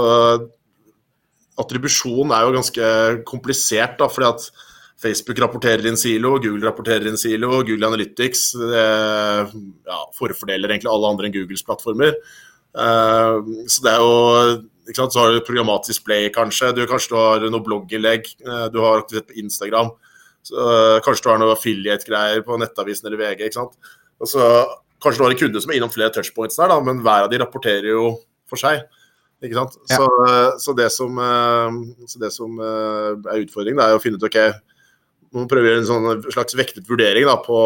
[1.61, 2.87] Attribusjon er jo ganske
[3.29, 4.49] komplisert, da, fordi at
[5.05, 8.85] Facebook rapporterer inn silo, Google rapporterer inn silo, Google Analytics det,
[9.91, 12.17] ja, forfordeler egentlig alle andre enn Googles plattformer.
[12.75, 13.39] Uh,
[13.71, 14.15] så det er jo
[14.85, 16.73] ikke sant, Så har du programmatisk play, kanskje.
[16.77, 18.27] Du, kanskje du har noe blogginnlegg.
[18.45, 19.93] Uh, du har aktivitet på Instagram.
[20.45, 23.47] Så, uh, kanskje du har noe affiliate-greier på Nettavisen eller VG.
[23.47, 23.79] ikke sant?
[24.21, 24.51] Og så,
[25.05, 27.33] kanskje du har en kunde som er innom flere touchpoints der, da, men hver av
[27.33, 28.11] de rapporterer jo
[28.51, 28.85] for seg.
[29.43, 29.75] Ikke sant?
[29.91, 29.99] Ja.
[29.99, 30.07] Så,
[30.63, 34.39] så, det som, eh, så, det som, eh, er utfordringen, er å finne ut ok,
[35.35, 37.59] man prøver å gjøre en sånn slags vektet vurdering da, på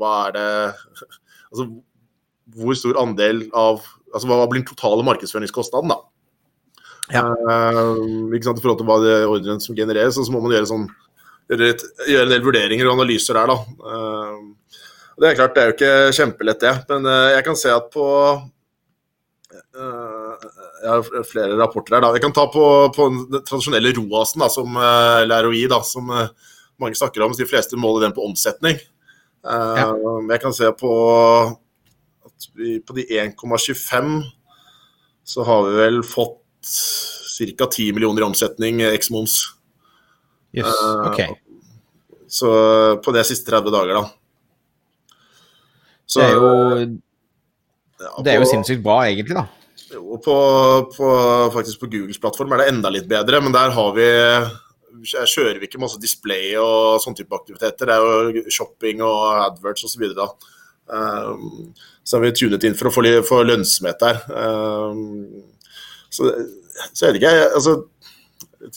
[0.00, 0.48] hva er det
[1.50, 1.68] altså
[2.56, 5.96] hvor stor andel av altså Hva blir den totale markedsføringskostnaden, da?
[7.12, 7.22] Ja.
[7.26, 10.54] Uh, ikke sant, I forhold til hva det ordren som genereres, og så må man
[10.54, 10.86] gjøre, sånn,
[11.50, 13.58] gjøre, et, gjøre, en del vurderinger og analyser der, da.
[13.82, 14.78] Uh,
[15.20, 16.72] det er klart, det er jo ikke kjempelett, det.
[16.88, 18.06] Men uh, jeg kan se at på
[20.82, 22.04] jeg har flere rapporter her.
[22.04, 22.12] da.
[22.14, 26.28] Vi kan ta på, på den tradisjonelle ROAS-en, som, eh, eller ROI, da, som eh,
[26.82, 27.34] mange snakker om.
[27.36, 28.78] De fleste måler den på omsetning.
[29.46, 29.88] Eh, ja.
[30.32, 30.92] Jeg kan se på
[32.26, 34.18] at vi på de 1,25
[35.26, 37.66] så har vi vel fått ca.
[37.66, 39.40] 10 millioner i omsetning eks moms.
[40.56, 40.70] Yes.
[41.08, 41.20] Ok.
[42.30, 42.50] Så
[43.04, 44.04] på de siste 30 dager, da.
[46.06, 46.50] Så, Det er jo,
[48.22, 49.46] det er jo sinnssykt bra, egentlig, da.
[49.94, 50.36] Jo, på,
[50.96, 51.08] på,
[51.54, 54.06] faktisk på Googles plattform er det enda litt bedre, men der har vi
[55.04, 57.90] kjører vi ikke masse display og sånne type aktiviteter.
[57.90, 60.06] Det er jo shopping og adverts osv.
[60.16, 60.28] Så,
[60.90, 64.22] um, så har vi tunet inn for å få, få lønnsomhet der.
[64.30, 65.44] Um,
[66.10, 66.32] så,
[66.92, 67.76] så er det ikke, altså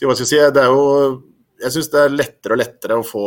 [0.03, 0.37] hva jeg si.
[0.37, 1.23] Det er jo
[1.59, 3.23] Jeg syns det er lettere og lettere å få,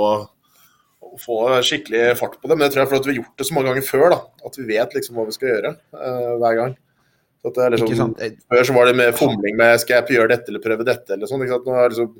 [1.20, 2.56] få skikkelig fart på det.
[2.56, 4.06] Men det tror jeg er fordi vi har gjort det så mange ganger før.
[4.14, 6.72] da, At vi vet liksom hva vi skal gjøre uh, hver gang.
[6.72, 8.12] Så at det er liksom,
[8.52, 11.26] før så var det med fomling med skal jeg gjøre dette eller prøve dette eller
[11.26, 11.42] sånn.
[11.42, 12.12] Nå har jeg liksom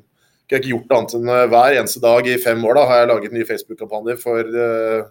[0.42, 2.98] ikke har ikke gjort annet enn eh, hver eneste dag i fem år da, har
[3.04, 5.04] jeg laget nye Facebook-kampanjer for, eh,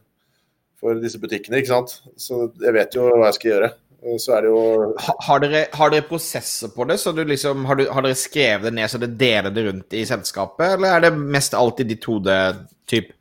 [0.81, 1.61] for disse butikkene.
[1.61, 1.95] ikke sant?
[2.19, 3.71] Så jeg vet jo hva jeg skal gjøre.
[4.17, 4.61] Så er det jo
[5.05, 6.97] Ha- Har dere, har dere prosesser på det?
[6.99, 9.93] Så du liksom, har, du, har dere skrevet det ned så dere deler det rundt
[9.93, 13.11] i selskapet, eller er det mest alltid ditt hode-typ?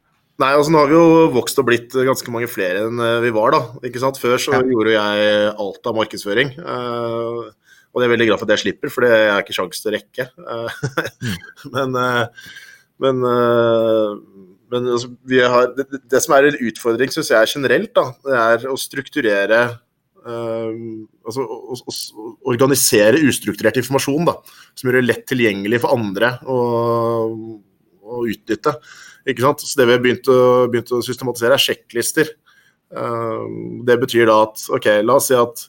[0.40, 3.33] Nei, altså nå har vi jo vokst og blitt ganske mange flere enn eh, vi
[3.37, 3.61] var, da.
[3.87, 4.16] ikke sant?
[4.20, 4.62] Før så Ja.
[4.64, 6.55] gjorde jeg alt av markedsføring.
[6.61, 7.50] Uh,
[7.90, 9.90] og det er veldig glad for at jeg slipper, for det er ikke sjans til
[9.90, 10.29] å rekke.
[10.55, 10.70] Eh,
[11.74, 12.24] men uh,
[13.00, 13.16] men,
[14.68, 18.35] men altså, vi har, det, det- som er en utfordring, syns jeg generelt, da, det
[18.37, 19.61] er å strukturere
[20.20, 24.35] altså å, å, å organisere ustrukturert informasjon da,
[24.76, 26.59] som gjør det lett tilgjengelig for andre å,
[28.05, 28.74] å utnytte.
[29.29, 29.65] Ikke sant?
[29.65, 30.29] Så det vi har begynt
[30.73, 32.35] begynt å systematisere, er sjekklister.
[32.91, 33.47] Uh,
[33.87, 35.67] det betyr da at OK, la oss si at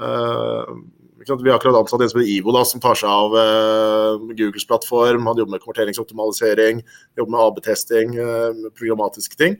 [0.00, 0.74] uh?
[1.22, 4.66] Vi har akkurat ansatt en som heter Ivo, da, som tar seg av eh, Googles
[4.66, 5.28] plattform.
[5.28, 6.82] Han jobber med konverteringsoptimalisering,
[7.18, 9.54] jobber med AB-testing, eh, programmatiske ting.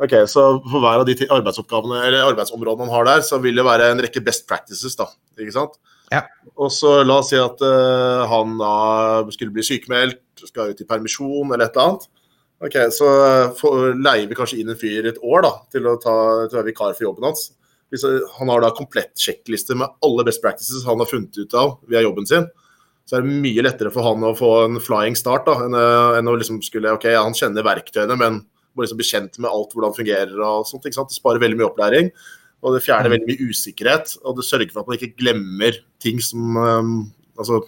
[0.00, 3.66] Ok, så For hver av de arbeidsoppgavene, eller arbeidsområdene han har der, så vil det
[3.66, 4.94] være en rekke best practices.
[4.96, 5.76] da, ikke sant?
[6.12, 6.22] Ja.
[6.56, 8.72] Og så La oss si at eh, han da
[9.34, 12.08] skulle bli sykemeldt, skal ut i permisjon eller et eller annet.
[12.62, 13.08] Ok, Så
[13.58, 16.14] for, leier vi kanskje inn en fyr et år da, til å, ta,
[16.46, 17.48] til å være vikar for jobben hans.
[17.92, 21.56] Hvis eh, han har da komplett sjekkliste med alle best practices han har funnet ut
[21.58, 22.46] av via jobben sin,
[23.08, 26.18] så er det mye lettere for han å få en flying start da, enn, eh,
[26.20, 29.50] enn å liksom skulle Ok, ja, han kjenner verktøyene, men må liksom bli kjent med
[29.50, 30.86] alt, hvordan det fungerer og sånt.
[30.86, 31.10] ikke sant?
[31.12, 32.12] Det sparer veldig mye opplæring.
[32.62, 33.14] Og det fjerner Mm.
[33.16, 34.14] veldig mye usikkerhet.
[34.24, 37.62] Og det sørger for at man ikke glemmer ting som um, Altså,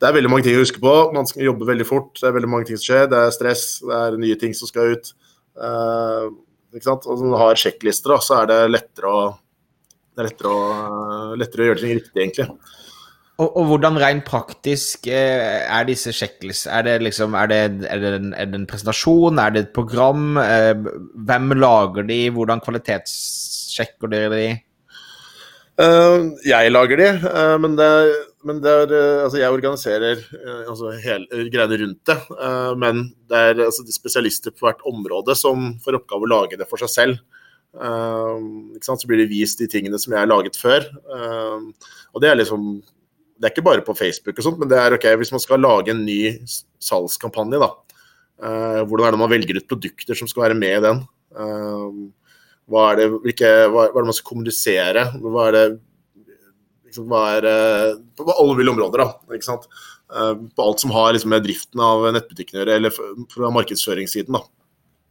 [0.00, 0.94] det er veldig mange ting å huske på.
[1.12, 2.14] Man skal jobbe veldig fort.
[2.16, 3.10] Det er veldig mange ting som skjer.
[3.12, 5.12] Det er stress, det er nye ting som skal ut.
[5.60, 6.30] Uh,
[6.72, 7.04] ikke sant?
[7.04, 9.22] Og når du har sjekklister, så er det lettere å
[10.10, 12.46] det er lettere å, lettere å gjøre ting riktig, egentlig.
[13.40, 16.74] Og, og hvordan rent praktisk eh, er disse sjekklistene?
[16.76, 19.40] Er det liksom, er det, er, det en, er det en presentasjon?
[19.40, 20.34] Er det et program?
[20.42, 20.74] Eh,
[21.30, 22.18] hvem lager de?
[22.36, 24.50] Hvordan kvalitetssjekker dere de?
[25.80, 27.88] Eh, jeg lager de, eh, men, det,
[28.46, 32.16] men det er, eh, altså jeg organiserer eh, altså hele greiene rundt det.
[32.40, 36.58] eh, men det er altså de spesialister på hvert område som får oppgave å lage
[36.60, 37.20] det for seg selv.
[37.76, 38.80] Eh?
[38.82, 40.86] Så blir det vist de tingene som jeg har laget før.
[40.88, 42.82] eh, og det er liksom
[43.40, 45.62] Det er ikke bare på Facebook og sånt, men det er ok, hvis man skal
[45.64, 46.44] lage en ny
[46.76, 47.70] salgskampanje, da.
[48.44, 51.00] eh, hvordan er det man velger ut produkter som skal være med i den?
[51.32, 51.86] Eh,
[52.68, 55.06] hva er det, hvilke, hva er det man skal kommunisere?
[55.24, 55.64] Hva er det
[56.90, 59.36] liksom, hva er, eh, På alle mulige områder, da.
[59.36, 59.68] ikke sant?
[60.12, 62.94] Eh, På alt som har liksom, med driften av nettbutikken å gjøre, eller
[63.32, 64.36] fra markedsføringssiden.
[64.36, 64.44] da.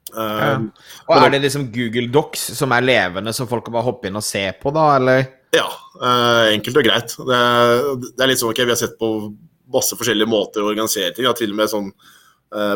[0.09, 0.53] Ja.
[1.05, 4.17] Og er det liksom Google Docs som er levende, som folk kan bare hoppe inn
[4.17, 5.27] og se på, da, eller?
[5.53, 5.67] Ja,
[6.01, 7.13] eh, enkelt og greit.
[7.17, 7.41] Det,
[8.15, 9.11] det er litt sånn, ok, Vi har sett på
[9.73, 11.27] masse forskjellige måter å organisere ting.
[11.27, 11.91] Ja, til og med sånn
[12.55, 12.75] eh,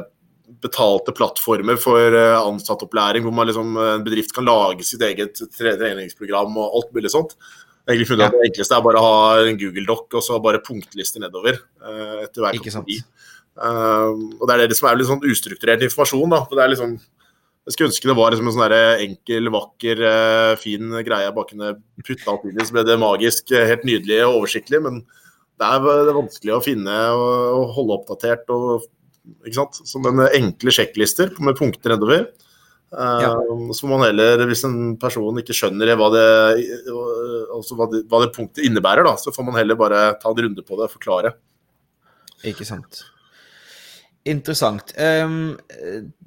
[0.64, 5.42] betalte plattformer for eh, ansattopplæring, hvor man liksom, eh, en bedrift kan lage sitt eget
[5.58, 7.38] treningsprogram og alt mulig sånt.
[7.84, 10.38] Jeg egentlig funnet at Det enkleste er bare å ha en Google Doc og så
[10.44, 11.58] bare punktlister nedover.
[11.84, 13.02] Uh, etter hver kategori.
[13.54, 16.32] Eh, og Det er det som er litt sånn ustrukturert informasjon.
[16.32, 16.96] da, det er liksom
[17.64, 18.74] jeg skulle ønske det var liksom en sånn
[19.06, 21.70] enkel, vakker, uh, fin greie bak kunne
[22.04, 24.82] putte alt inn i, så ble det magisk, eh, helt nydelig og oversiktlig.
[24.84, 24.98] Men
[25.62, 27.30] det er, det er vanskelig å finne og,
[27.62, 28.52] og holde oppdatert.
[28.52, 28.84] Og,
[29.46, 29.80] ikke sant?
[29.88, 32.28] Som en enkle sjekklister med punkter nedover.
[32.94, 33.34] Eh, Ja.
[33.74, 36.28] Så må man heller, hvis en person ikke skjønner hva det,
[37.54, 40.44] altså hva det, hva det punktet innebærer, da, så får man heller bare ta en
[40.46, 41.34] runde på det og forklare.
[42.46, 43.06] Ikke sant.
[44.24, 44.94] Interessant.
[44.96, 45.58] Um,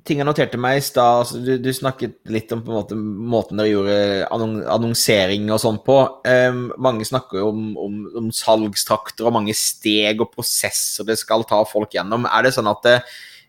[0.04, 2.96] ting jeg noterte meg i stad altså, du, du snakket litt om på en måte,
[2.96, 5.96] måten dere gjorde annonsering og sånn på.
[6.28, 11.46] Um, mange snakker jo om, om, om salgstakter og mange steg og prosesser det skal
[11.48, 12.28] ta folk gjennom.
[12.28, 12.98] Er det sånn at det,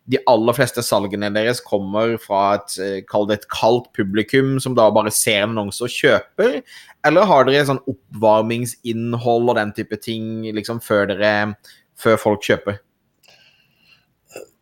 [0.07, 5.11] de aller fleste salgene deres kommer fra et, eh, et kaldt publikum som da bare
[5.11, 6.61] ser en annonse og kjøper?
[7.07, 11.33] Eller har dere sånn oppvarmingsinnhold og den type ting liksom før dere
[11.97, 12.79] før folk kjøper?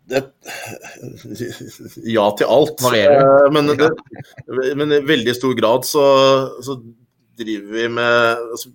[0.06, 0.22] Det,
[2.06, 2.82] ja til alt.
[2.82, 3.22] Varierer.
[3.26, 3.90] Eh, Men, det,
[4.78, 6.06] men i veldig stor grad så,
[6.62, 6.78] så
[7.38, 8.70] driver vi med altså,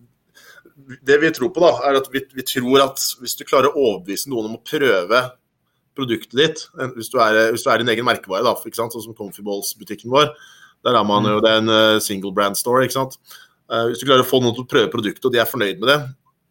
[1.06, 3.78] Det vi tror på, da, er at vi, vi tror at hvis du klarer å
[3.78, 5.22] overbevise noen om å prøve
[6.00, 6.64] produktet ditt,
[6.96, 8.96] hvis du er, hvis du er din egen merkevare, da, ikke sant?
[8.96, 10.32] sånn som Comfy Balls-butikken vår,
[10.86, 12.86] der er man jo, det er en eh, single brand store.
[12.86, 13.18] ikke sant?
[13.70, 15.82] Eh, hvis du klarer å få noen til å prøve produktet, og de er fornøyd
[15.82, 16.00] med det,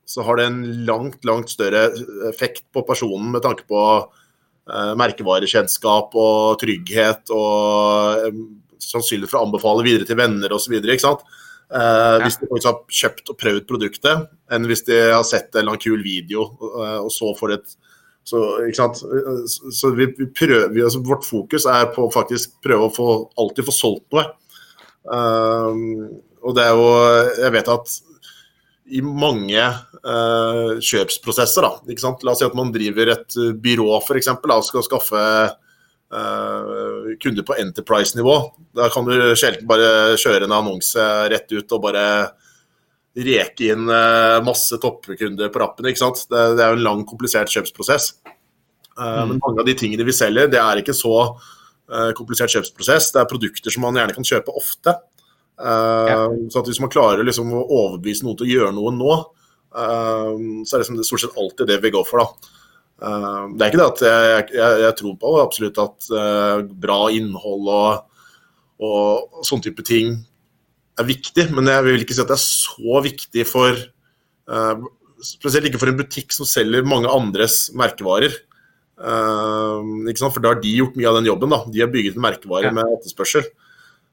[0.09, 1.89] så har det en langt, langt større
[2.29, 8.39] effekt på personen med tanke på eh, merkevarekjennskap og trygghet og eh,
[8.81, 10.77] sannsynlig for å anbefale videre til venner osv.
[10.79, 15.61] Eh, Hvis de faktisk har kjøpt og prøvd produktet, enn hvis de har sett en
[15.61, 17.77] eller annen kul video eh, og så får et
[18.29, 18.41] så?
[19.73, 23.07] Så- vi, vi prøver, vi, altså, Vårt fokus er på faktisk prøve å få,
[23.39, 24.27] alltid få solgt noe.
[25.09, 26.89] Um, og det er jo
[27.39, 27.93] Jeg vet at
[28.89, 31.71] i mange uh, kjøpsprosesser, da,
[32.25, 35.21] la oss si at man driver et byrå eksempel, og skal skaffe
[36.09, 38.35] uh, kunder på enterprise-nivå.
[38.73, 42.05] Da kan du sjelden bare kjøre en annonse rett ut og bare
[43.25, 45.87] reke inn eh, masse toppkunder på rappen.
[45.89, 46.25] ikke sant?
[46.29, 48.11] Det, det er jo en lang, komplisert kjøpsprosess.
[48.99, 49.31] Mm.
[49.31, 53.13] Men mange av de tingene vi selger, det er ikke så eh, komplisert kjøpsprosess.
[53.15, 54.95] Det er produkter som man gjerne kan kjøpe ofte.
[55.59, 56.21] Ja.
[56.47, 59.15] Så at hvis man klarer liksom å overbevise noen til å gjøre noe nå,
[59.75, 60.31] eh,
[60.63, 62.23] så er det liksom stort sett alltid det vi går for.
[62.23, 62.55] da.
[63.03, 66.99] Eh, Det er ikke det at jeg, jeg, jeg tror på absolutt at eh, bra
[67.15, 68.23] innhold og,
[68.83, 70.17] og sånne type ting
[70.99, 74.87] er viktig, men jeg vil ikke si at det er så viktig for eh,
[75.19, 78.31] Spesielt ikke for en butikk som selger mange andres merkevarer.
[78.95, 79.83] Uh?
[80.15, 81.51] For da har de gjort mye av den jobben.
[81.51, 81.57] da.
[81.67, 82.71] De har bygget en merkevare Ja.
[82.71, 83.43] med etterspørsel.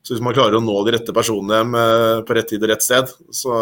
[0.03, 2.83] Så hvis man klarer å nå de rette personene med, på rett tid og rett
[2.83, 3.55] sted, så,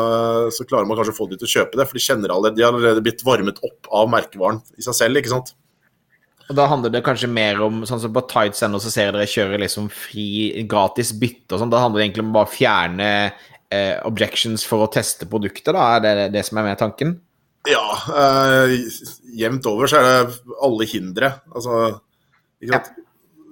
[0.53, 1.87] så klarer man kanskje å få de til å kjøpe det.
[1.89, 5.21] For de kjenner allerede, de har allerede blitt varmet opp av merkevaren i seg selv.
[5.21, 5.55] ikke sant?
[6.51, 9.17] Og Da handler det kanskje mer om sånn som på Tides ennå så ser jeg
[9.17, 10.27] dere kjører liksom fri,
[10.69, 11.73] gratis bytte og sånn.
[11.73, 13.11] Da handler det egentlig om bare å fjerne
[13.73, 15.87] eh, objections for å teste produktet, da?
[15.97, 17.17] Er det det som er med tanken?
[17.71, 18.75] Ja, eh,
[19.41, 21.33] jevnt over så er det alle hindre.
[21.55, 21.87] Altså,
[22.61, 22.93] ikke sant?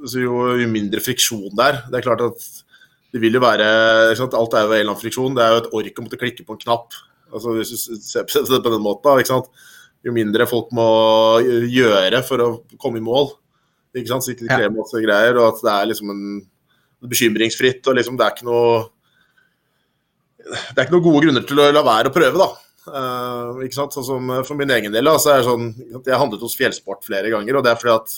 [0.02, 1.81] Så jo, jo mindre friksjon det er.
[1.88, 2.44] Det er klart at
[3.12, 3.66] det vil jo være?
[4.12, 5.37] Alt er jo en eller annen friksjon.
[5.37, 6.96] Det er jo et ork å måtte klikke på en knapp.
[7.33, 9.64] Altså, hvis du ser på det på den måten, ikke sant?
[10.02, 10.88] Jo mindre folk må
[11.70, 12.48] gjøre for å
[12.80, 13.30] komme i mål.
[13.94, 14.24] Ikke sant?
[14.26, 16.24] Sitte ikke de og greier, og at det er liksom en
[17.12, 17.86] bekymringsfritt.
[17.86, 18.82] og liksom Det er ikke noe
[20.42, 22.48] det er ikke noen gode grunner til å la være å prøve, da.
[22.82, 23.94] Uh, ikke sant?
[23.94, 27.30] Sånn som For min egen del da, så er sånn jeg handlet hos Fjellsport flere
[27.32, 27.58] ganger.
[27.58, 28.16] og Det er fordi at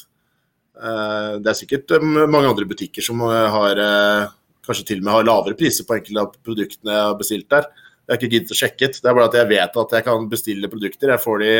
[0.81, 4.33] uh, det er sikkert eh, mange andre butikker som eh, har uh,
[4.65, 7.69] kanskje til og med har lavere priser på enkelte av produktene jeg har bestilt der.
[8.05, 9.01] Jeg har ikke giddet å sjekke det.
[9.01, 11.15] Det er bare at jeg vet at jeg kan bestille produkter.
[11.15, 11.55] Jeg får de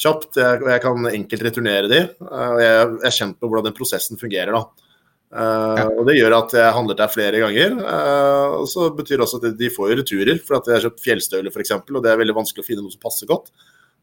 [0.00, 2.00] kjapt, jeg, og jeg kan enkelt returnere de.
[2.08, 4.56] eh, og jeg er kjent med hvordan den prosessen fungerer.
[4.56, 4.90] da.
[5.34, 5.86] Ja.
[5.90, 7.78] Og Det gjør at jeg handler der flere ganger.
[7.82, 10.88] eh, og så betyr det også at de får jo returer, for at jeg har
[10.88, 13.50] kjøpt fjellstøvler f.eks., og det er veldig vanskelig å finne noe som passer godt.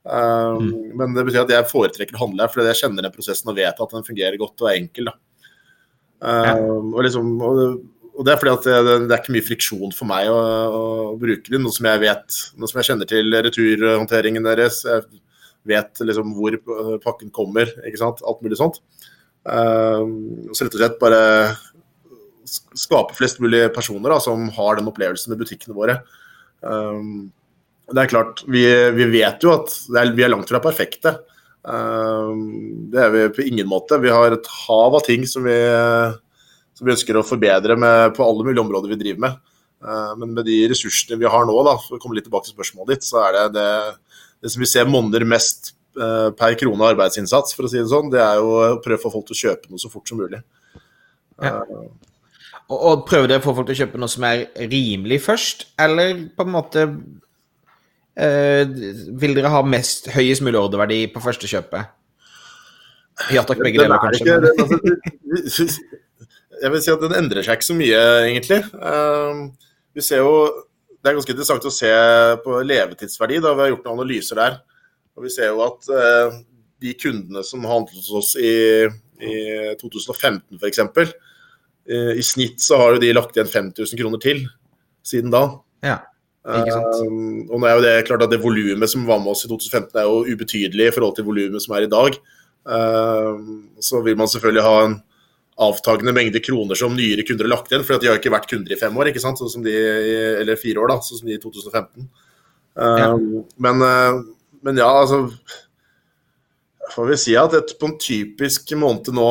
[0.02, 0.98] Mm.
[0.98, 3.58] Men det betyr at jeg foretrekker å handle her fordi jeg kjenner den prosessen og
[3.60, 5.12] vet at den fungerer godt og er enkel.
[6.22, 7.60] Eh, og, liksom, og,
[8.12, 10.84] og det er fordi at det, det er ikke mye friksjon for meg å, å
[11.20, 14.82] bruke det, noe som jeg vet, noe som jeg kjenner til returhåndteringen deres.
[14.86, 15.06] Jeg
[15.72, 18.24] vet liksom hvor eh, pakken kommer, ikke sant.
[18.28, 18.82] Alt mulig sånt.
[19.42, 20.06] Uh,
[20.54, 21.22] så rett og slett bare
[22.78, 26.02] skape flest mulig personer da, som har den opplevelsen med butikkene våre.
[26.62, 27.32] Um,
[27.92, 31.16] det er klart, vi, vi vet jo at er, vi er langt fra perfekte.
[31.62, 34.00] Um, det er vi på ingen måte.
[34.02, 35.58] Vi har et hav av ting som vi,
[36.82, 39.36] som vi ønsker å forbedre med, på alle mulige områder vi driver med.
[39.86, 42.56] Uh, men med de ressursene vi har nå, da, for å komme litt tilbake til
[42.56, 43.68] spørsmålet ditt, så er det det,
[44.42, 48.10] det som vi ser monner mest uh, per krone arbeidsinnsats, for å si det sånn,
[48.14, 50.22] det er jo å prøve å få folk til å kjøpe noe så fort som
[50.22, 50.42] mulig.
[51.42, 51.62] Ja.
[52.72, 55.68] Og, og prøver dere å få folk til å kjøpe noe som er rimelig først,
[55.86, 56.86] eller på en måte
[58.16, 58.62] eh,
[59.22, 61.98] Vil dere ha mest, høyest mulig ordreverdi på første kjøpet?
[63.36, 64.24] Ja takk, begge deler, er kanskje.
[64.24, 66.00] ikke- den- altså, det-
[66.62, 68.62] Jeg vil si at den endrer seg ikke så mye, egentlig.
[68.78, 69.48] Um,
[69.96, 70.34] Vi ser jo
[71.02, 71.90] Det er ganske interessant å se
[72.44, 73.40] på levetidsverdi.
[73.42, 74.60] da Vi har gjort noen analyser der.
[75.18, 76.36] Og vi ser jo at eh,
[76.82, 78.86] de kundene som handlet hos oss i,
[79.22, 79.34] i
[79.82, 80.82] 2015 f.eks.,
[81.90, 84.44] i, i snitt så har jo de lagt igjen 5000 kroner til
[85.06, 85.42] siden da.
[85.82, 85.98] Ja,
[86.46, 87.02] ikke sant.
[87.06, 89.50] Um, og nå er jo det klart at det volumet som var med oss i
[89.50, 92.18] 2015 er jo ubetydelig i forhold til volumet som er i dag.
[92.66, 95.00] Um, så vil man selvfølgelig ha en
[95.62, 98.74] avtagende mengde kroner som nyere kunder har lagt igjen, for de har ikke vært kunder
[98.74, 99.42] i fem år, ikke sant?
[99.42, 99.74] Sånn som de,
[100.42, 102.08] eller fire år, da, sånn som de i 2015.
[102.72, 103.26] Um,
[103.62, 104.22] men, uh,
[104.64, 105.26] men ja, altså
[106.92, 109.28] får vi si at et, på en typisk måned nå,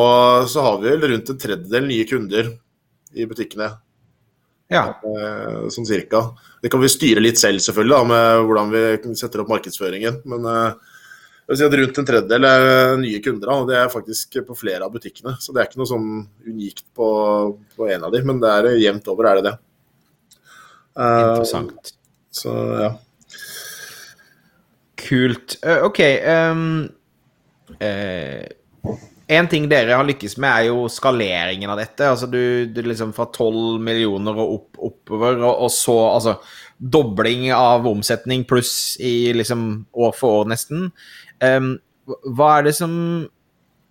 [0.48, 2.52] så har vi vel rundt en tredjedel nye kunder
[3.16, 3.70] i butikkene.
[4.70, 4.84] Ja.
[5.02, 6.28] Uh, sånn cirka.
[6.62, 10.20] Det kan vi styre litt selv, selvfølgelig, da, med hvordan vi setter opp markedsføringen.
[10.28, 10.89] Men eh,
[11.58, 12.66] si at rundt en tredjedel er
[13.00, 15.34] nye kunder, og det er faktisk på flere av butikkene.
[15.42, 16.10] Så det er ikke noe sånn
[16.46, 17.08] unikt på,
[17.74, 19.56] på en av de, men det er jevnt over, er det det.
[20.94, 21.90] Interessant.
[21.90, 21.96] Uh,
[22.30, 22.90] Så ja.
[25.00, 25.58] Kult.
[25.66, 26.00] Uh, OK.
[26.22, 26.64] Um,
[27.80, 28.94] uh,
[29.30, 32.08] en ting dere har lykkes med, er jo skaleringen av dette.
[32.10, 36.34] Altså du, du liksom fra 12 millioner og opp, oppover, og, og, så altså
[36.80, 40.88] dobling av omsetning pluss i liksom år for år, nesten.
[41.40, 41.76] Um,
[42.36, 42.94] hva er det som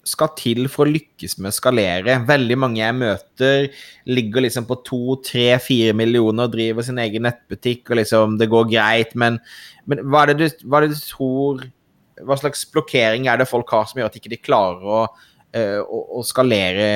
[0.07, 2.19] skal til for å lykkes med å skalere?
[2.27, 3.67] Veldig mange jeg møter,
[4.09, 9.15] ligger liksom på 2-3-4 millioner og driver sin egen nettbutikk, og liksom det går greit,
[9.19, 9.39] men,
[9.89, 11.67] men hva, er det du, hva er det du tror
[12.27, 15.03] Hva slags blokkering er det folk har som gjør at ikke de klarer å
[15.55, 16.89] uh, å, skalere,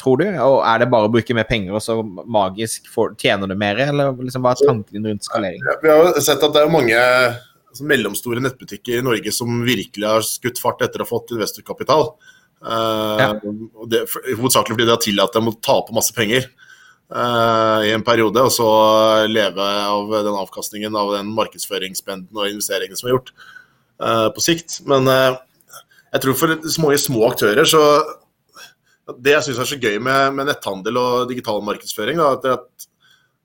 [0.00, 0.26] tror du?
[0.30, 3.80] Og er det bare å bruke mer penger, og så magisk får, tjener du mer,
[3.88, 5.64] eller liksom, hva er tanken din rundt skalering?
[5.82, 7.00] Vi har jo sett at det er mange
[7.70, 12.10] altså, mellomstore nettbutikker i Norge som virkelig har skutt fart etter å ha fått investorkapital.
[12.60, 13.28] Uh, ja.
[13.88, 14.02] det,
[14.36, 18.52] hovedsakelig fordi de har tillatt dem å tape masse penger uh, i en periode, og
[18.52, 18.68] så
[19.30, 24.82] leve av den avkastningen av den markedsføringsspenden og investeringene som er gjort uh, på sikt.
[24.90, 27.80] Men jeg tror for mange små aktører så
[29.22, 32.90] Det jeg syns er så gøy med, med, netthandel og digital markedsføring, da, at, at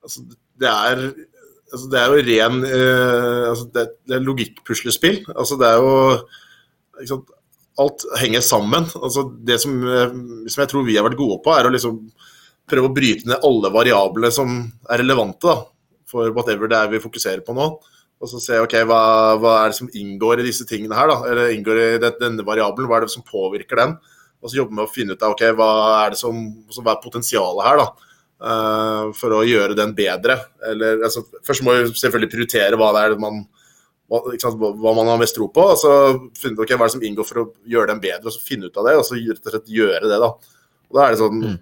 [0.06, 0.22] altså,
[0.60, 1.00] det er
[1.72, 5.22] altså, det er jo ren eh, altså, det, det, er logikkpuslespill.
[5.34, 7.32] Altså, det er jo sant,
[7.76, 8.86] Alt henger sammen.
[8.96, 11.98] Altså, det som, som, jeg tror vi har vært gode på, er å liksom
[12.66, 14.54] prøve å bryte ned alle variablene som
[14.88, 15.58] er relevante da,
[16.08, 17.68] for whatever det er vi fokuserer på nå.
[18.16, 19.00] Og så se ok, hva,
[19.36, 21.18] hva, er det som inngår i disse tingene her, da?
[21.28, 23.92] Eller inngår i det, denne variabelen, hva er det som påvirker den?
[24.40, 26.38] Og så jobbe med å finne ut av ok, hva er det som,
[26.78, 28.05] hva er potensialet her, da?
[28.36, 30.34] Uh, for å gjøre den bedre.
[30.68, 33.38] Eller, altså, først må vi selvfølgelig prioritere hva det er man,
[34.12, 35.64] hva, sant, hva man har mest tro på.
[35.72, 35.92] og så
[36.36, 38.44] finne ut okay, hva er det som inngår for å gjøre den bedre, og så
[38.44, 40.20] finne ut av det, og så rett og slett gjøre det.
[40.20, 40.28] da.
[40.90, 41.56] Og da er det sånn, mm.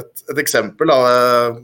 [0.00, 1.60] et, et, eksempel da, eh,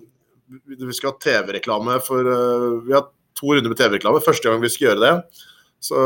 [0.84, 3.08] Vi skal ha TV-reklame for uh, Vi har
[3.40, 4.20] to runder med TV-reklame.
[4.22, 5.44] Første gang vi skal gjøre det,
[5.80, 5.96] så,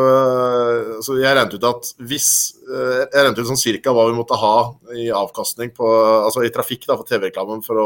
[1.02, 2.28] så, jeg regnet ut at hvis
[2.62, 4.56] eh, Jeg regnet ut sånn cirka hva vi måtte ha
[4.94, 5.88] i avkastning på
[6.20, 7.80] Altså i trafikk da, for TV-reklamen for,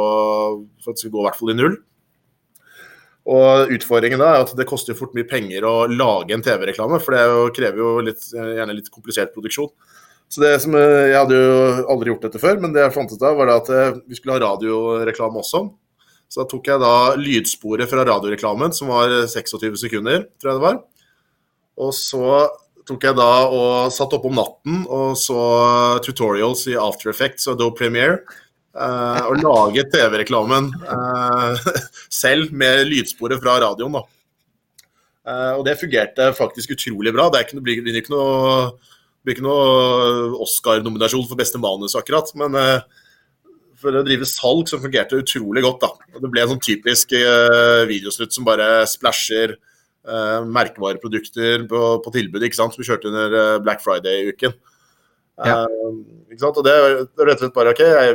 [0.82, 1.78] for, at det skulle gå i hvert fall i null.
[3.28, 7.16] Og utfordringen da er at det koster fort mye penger å lage en TV-reklame, for
[7.16, 9.72] det jo, krever jo litt, gjerne litt komplisert produksjon.
[10.28, 11.58] Så det som, Jeg hadde jo
[11.92, 14.36] aldri gjort dette før, men det jeg fant ut av, var at eh, vi skulle
[14.36, 15.64] ha radioreklame også.
[16.28, 20.66] Så da tok jeg da lydsporet fra radioreklamen, som var 26 sekunder, tror jeg det
[20.68, 20.80] var.
[21.78, 22.48] Og så
[22.88, 25.38] tok jeg da og satt opp om natten og så
[26.04, 28.22] tutorials i After Effects og Adobe Premiere.
[28.78, 31.56] Uh, og laget TV-reklamen uh,
[32.20, 33.96] selv med lydsporet fra radioen.
[33.96, 34.04] da.
[35.28, 37.26] Uh, og det fungerte faktisk utrolig bra.
[37.32, 38.70] Det, ikke, blir, ikke noe,
[39.42, 42.30] noe Oscar-nominasjon for beste manus, akkurat.
[42.38, 42.54] Men
[43.78, 45.82] for å drive salg så fungerte det utrolig godt.
[45.82, 46.14] da.
[46.14, 47.16] Og det ble en sånn typisk
[47.90, 49.58] videoslutt som bare splæsjer
[50.08, 54.56] uh, merkevareprodukter på, på, tilbud, ikke sant, som vi kjørte under uh, Black Friday-uken.
[55.38, 55.60] Ja.
[56.26, 57.84] ikke sant, og det er rett og slett bare OK.
[57.84, 58.14] Jeg,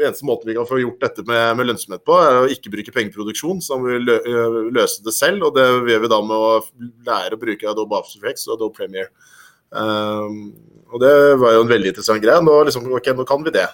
[0.00, 2.94] eneste måten vi kan få gjort dette med, med, lønnsomhet på, er å ikke bruke
[2.94, 4.16] pengeproduksjon, så vi lø,
[4.74, 5.48] løse det selv.
[5.48, 6.50] Og det gjør vi da med å
[7.08, 9.12] lære å bruke Adobe After Effects og Adobe Premiere.
[9.72, 10.52] Um,
[10.92, 12.44] og det var jo en veldig interessant greie.
[12.44, 13.68] Nå, liksom, ok, nå kan vi det.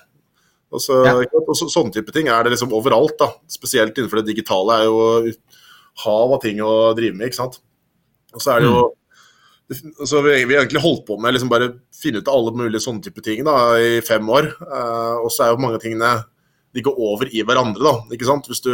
[0.69, 1.15] Og så, ja.
[1.17, 3.33] og så, sånne type ting er det liksom overalt, da.
[3.51, 5.33] Spesielt innenfor det digitale er jo
[6.05, 7.61] hav av ting å drive med, ikke sant.
[8.35, 8.95] Og så er det jo mm.
[9.69, 12.81] Så vi, vi har egentlig holdt på med liksom bare finne ut av alle mulige
[12.81, 14.47] sånne type ting da, i fem år.
[14.65, 16.13] Uh, og så er jo mange av tingene
[16.73, 18.15] De går over i hverandre, da.
[18.17, 18.49] ikke sant?
[18.49, 18.73] Hvis du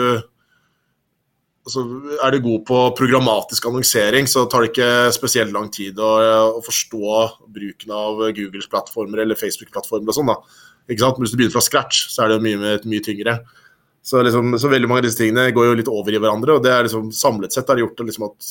[1.66, 1.82] altså,
[2.22, 6.12] Er du god på programmatisk annonsering, så tar det ikke spesielt lang tid å,
[6.60, 7.18] å forstå
[7.56, 10.30] bruken av Googles plattformer eller Facebook-plattformer og sånn.
[10.30, 10.38] da.
[10.86, 11.18] Ikke sant?
[11.18, 13.38] Men hvis du begynner fra scratch, så er det mye, mye tyngre.
[14.04, 16.64] Så, liksom, så, veldig mange av disse tingene går jo litt over i hverandre, og
[16.64, 18.48] det er liksom, samlet sett har gjort det liksom at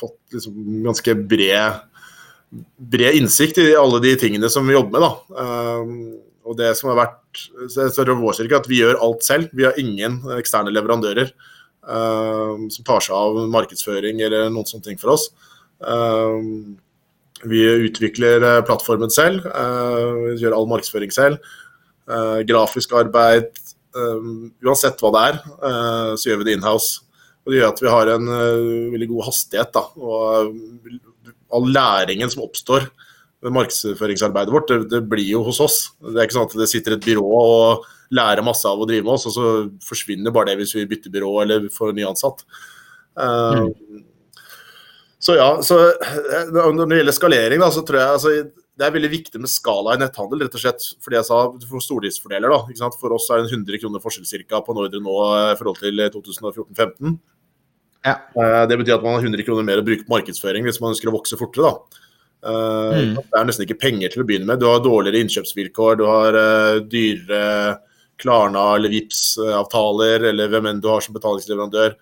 [0.00, 1.80] fått liksom ganske bred,
[2.92, 5.06] bred innsikt i alle de tingene som vi jobber med.
[5.06, 5.44] da.
[5.44, 5.96] Um,
[6.46, 9.50] og det som har vært så, er er vår styrke at vi gjør alt selv.
[9.54, 11.30] Vi har ingen eksterne leverandører
[11.84, 15.28] um, som tar seg av markedsføring eller noen sånne ting for oss.
[15.78, 16.78] Um,
[17.48, 21.38] vi utvikler eh, plattformen selv, uh, vi gjør all markedsføring selv.
[22.04, 23.54] Uh, grafisk arbeid.
[23.94, 25.38] Uansett hva det er,
[26.14, 27.06] så gjør vi det inhouse.
[27.42, 28.26] Og det gjør at vi har en
[28.92, 29.72] veldig god hastighet.
[29.74, 29.82] Da.
[29.98, 30.92] Og
[31.50, 32.86] all læringen som oppstår
[33.48, 35.78] markedsføringsarbeidet vårt, det, det, blir jo hos oss.
[36.02, 39.06] Det er ikke sånn at det sitter et byrå og lærer masse av å drive
[39.06, 39.52] med oss, og så
[39.86, 42.44] forsvinner bare det hvis vi bytter byrå eller får en ny ansatt.
[43.16, 44.02] Uh, mm.
[45.20, 45.78] Så ja, så
[46.52, 48.34] når det gjelder skalering, da, så tror jeg altså,
[48.80, 51.82] det er veldig viktig med skala i netthandel, rett og slett fordi jeg sa får
[51.84, 52.52] stordriftsfordeler.
[52.54, 52.90] da?
[52.96, 55.16] For oss er det en 100 kroner forskjell cirka på en ordre nå
[55.50, 57.18] i forhold til 2014-2015.
[58.06, 58.14] Ja.
[58.32, 60.94] Eh, det betyr at man har 100 kroner mer å bruke på markedsføring hvis man
[60.94, 61.68] ønsker å vokse fortere.
[61.68, 62.06] da.
[62.48, 63.14] Eh, mm.
[63.20, 64.62] Det er nesten ikke penger til å begynne med.
[64.62, 66.40] Du har dårligere innkjøpsvilkår, du har
[66.88, 67.76] dyrere
[68.20, 71.94] Klarna eller vips avtaler eller hvem enn du har som betalingsleverandør.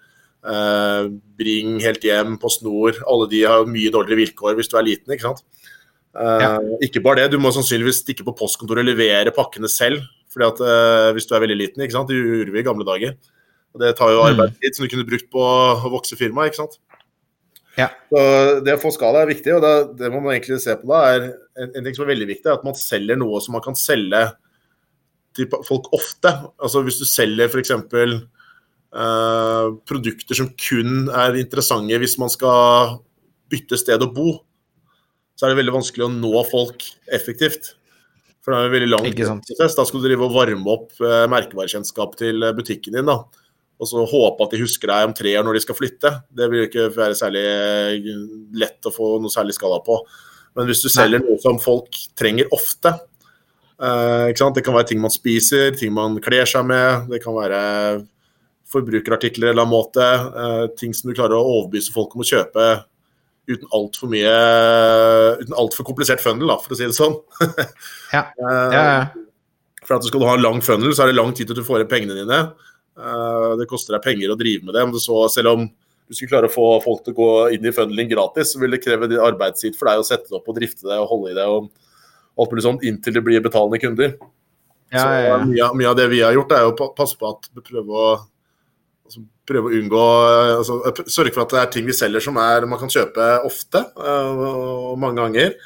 [1.39, 2.99] Bring helt hjem, på snor.
[3.07, 5.15] Alle de har mye dårligere vilkår hvis du er liten.
[5.15, 5.45] ikke sant?
[6.17, 6.55] Ja.
[6.83, 10.03] Ikke bare det, du må sannsynligvis stikke på postkontoret og levere pakkene selv.
[10.33, 12.09] fordi at Hvis du er veldig liten, ikke sant?
[12.09, 13.17] det gjorde vi i gamle dager.
[13.75, 14.29] Og Det tar jo mm.
[14.33, 16.51] arbeidstid som du kunne brukt på å vokse firmaet.
[16.51, 16.79] ikke sant?
[17.79, 17.93] Ja.
[18.11, 18.21] Så
[18.67, 21.05] Det å få skala er viktig, og det, det må man egentlig se på da,
[21.13, 23.65] er en, en, ting som er veldig viktig, er at man selger noe som man
[23.65, 24.25] kan selge
[25.37, 26.33] til folk ofte.
[26.59, 27.75] Altså Hvis du selger f.eks.
[28.89, 32.95] Uh, produkter som kun er interessante hvis man skal
[33.53, 34.39] bytte sted å bo,
[35.39, 36.83] så er det veldig vanskelig å nå folk
[37.15, 37.77] effektivt.
[38.43, 39.77] For det er en veldig lang prosess.
[39.79, 43.07] Da skal du drive og varme opp eh, merkevarekjennskap til butikken din.
[43.07, 43.23] da
[43.79, 46.11] og så håpe at de husker deg om tre år når de skal flytte.
[46.35, 48.09] Det vil ikke være særlig eh,
[48.59, 50.01] lett å få noe særlig skala på.
[50.59, 55.15] Men hvis du selger noe som folk trenger ofte eh, Det kan være ting man
[55.15, 57.61] spiser, ting man kler seg med, det kan være
[58.69, 60.03] forbrukerartikler eller annen måte.
[60.03, 62.69] Eh, ting som du klarer å overbevise folk om å kjøpe
[63.49, 64.35] uten altfor mye
[65.41, 67.17] Uten altfor komplisert funnel, da, for å si det sånn.
[68.15, 68.23] ja.
[68.39, 68.87] Ja, ja.
[69.89, 71.65] For at du skal ha en lang funnel, så er det lang tid til du
[71.65, 72.41] får inn pengene dine.
[72.99, 74.87] Eh, det koster deg penger å drive med det.
[74.91, 77.75] Men så, selv om du skulle klare å få folk til å gå inn i
[77.75, 80.89] funneling gratis, så vil det kreve arbeidstid for deg å sette det opp og drifte
[80.89, 81.71] det og holde i det og
[82.39, 84.15] alt mulig sånt inntil det blir betalende kunder.
[84.95, 85.03] Ja.
[85.03, 88.05] Så mye, mye, av det vi har gjort, er å passe på at vi prøver
[88.05, 88.11] å
[89.09, 90.05] altså, prøve å unngå
[90.59, 90.79] altså,
[91.09, 94.43] Sørge for at det er ting vi selger som er, man kan kjøpe ofte uh,
[94.93, 95.57] og mange ganger.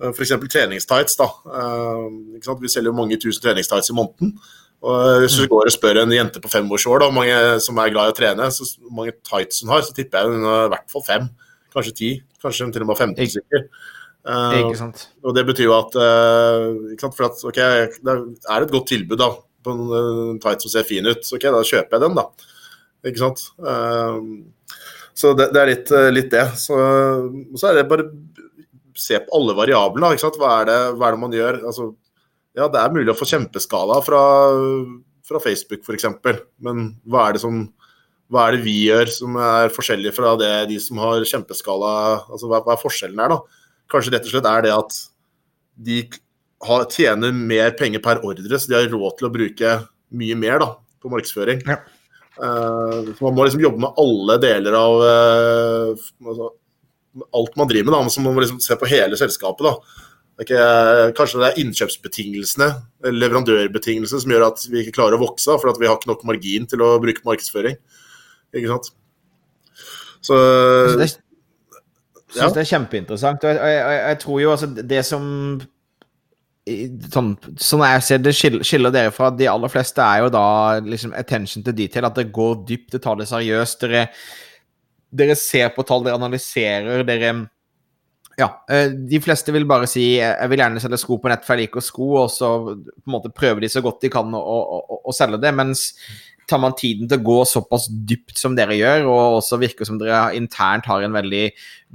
[0.00, 0.34] Uh, F.eks.
[0.50, 1.16] treningstights.
[1.20, 1.28] da.
[1.46, 2.10] Uh,
[2.58, 4.34] vi selger jo mange tusen treningstights i måneden.
[4.82, 5.50] Og Hvis du mm.
[5.52, 8.14] går og spør en jente på fem års år da, mange som er glad i
[8.14, 11.04] å trene, så mange tights hun har, så tipper jeg hun har i hvert fall
[11.06, 11.28] fem,
[11.74, 12.08] kanskje ti,
[12.42, 13.68] kanskje til og med 15 stykker.
[14.26, 14.82] Uh.
[15.22, 19.22] Og det betyr jo at, uh, sant, for at okay, det er et godt tilbud
[19.22, 19.30] da,
[19.62, 22.50] på en tights som ser fin ut, så ok, da kjøper jeg den, da.
[23.06, 23.44] Ikke sant.
[23.58, 24.46] Uh,
[25.18, 26.46] så det, det, er litt, litt det.
[26.60, 26.76] Så,
[27.56, 28.08] så, er det bare
[28.98, 30.14] se på alle variablene.
[30.14, 30.38] Ikke sant?
[30.40, 31.60] Hva, er det, hva er det man gjør?
[31.68, 31.90] Altså,
[32.58, 34.22] ja, det er mulig å få kjempeskala fra,
[35.28, 36.08] fra Facebook f.eks.,
[36.64, 37.62] men hva er, det som,
[38.32, 41.92] hva er det vi gjør som er forskjellig fra det de som har kjempeskala
[42.26, 43.64] altså Hva, hva er forskjellen her, da?
[43.92, 44.98] Kanskje rett og slett er det at
[45.82, 45.98] de
[46.62, 49.74] har, tjener mer penger per ordre, så de har råd til å bruke
[50.12, 51.64] mye mer da, på markedsføring.
[51.68, 51.80] Ja.
[52.40, 56.46] Uh, man må liksom jobbe med alle deler av uh,
[57.36, 57.94] alt man driver med.
[57.96, 59.66] da, så Man må liksom se på hele selskapet.
[59.68, 59.74] da,
[60.38, 60.68] det ikke,
[61.18, 62.68] kanskje det er innkjøpsbetingelsene,
[63.12, 66.64] leverandørbetingelsene, som gjør at vi ikke klarer å vokse, for vi har ikke nok margin
[66.70, 67.76] til å bruke markedsføring.
[68.56, 68.94] Ikke sant?
[70.22, 71.18] Så Jeg syns
[72.38, 72.48] ja.
[72.48, 73.44] det er kjempeinteressant.
[73.44, 75.24] Og jeg, jeg, jeg, tror jo altså det som
[77.12, 80.44] sånn, sånn jeg ser det skiller, dere fra de aller fleste, er jo da
[80.84, 82.06] liksom attention to detail.
[82.08, 83.82] At det går dypt, det tar det seriøst.
[83.82, 84.06] Dere,
[85.22, 87.34] dere ser på tall, dere analyserer, dere
[88.38, 88.48] ja.
[88.70, 91.56] Eh, de fleste vil bare si eh, jeg vil gjerne selge sko på nett, for
[91.56, 94.40] jeg liker sko, og så på en måte prøver de så godt de kan å,
[94.40, 95.52] å, å selge det.
[95.56, 95.90] Mens
[96.50, 99.98] tar man tiden til å gå såpass dypt som dere gjør, og også virker som
[100.00, 101.44] dere internt har en veldig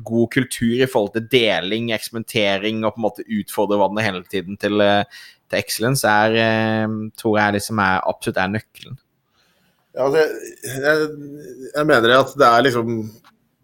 [0.08, 4.60] god kultur i forhold til deling, eksperimentering og på en måte utfordre hverandre hele tiden
[4.62, 5.04] til, eh,
[5.50, 6.88] til excellence, er,
[7.20, 9.00] tror jeg liksom er, absolutt er nøkkelen.
[9.98, 10.28] Ja, altså,
[10.64, 11.08] jeg,
[11.74, 13.00] jeg mener at det er liksom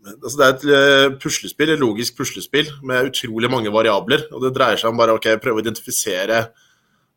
[0.04, 4.26] altså Det er et eh, puslespill, et logisk puslespill med utrolig mange variabler.
[4.32, 6.42] og Det dreier seg om bare å okay, prøve å identifisere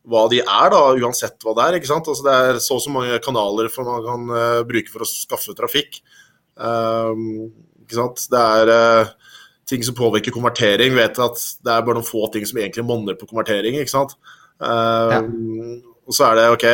[0.07, 1.77] hva de er, da, uansett hva det er.
[1.77, 2.07] ikke sant?
[2.07, 5.09] Altså Det er så og så mange kanaler for man kan uh, bruke for å
[5.09, 5.99] skaffe trafikk.
[6.55, 7.49] Um,
[7.83, 8.23] ikke sant?
[8.31, 9.11] Det er uh,
[9.67, 10.95] ting som påvirker konvertering.
[10.97, 13.79] Vet at det er bare noen få ting som egentlig monner på konvertering.
[13.81, 14.15] ikke sant?
[14.63, 15.21] Um, ja.
[16.07, 16.65] Og så er det OK,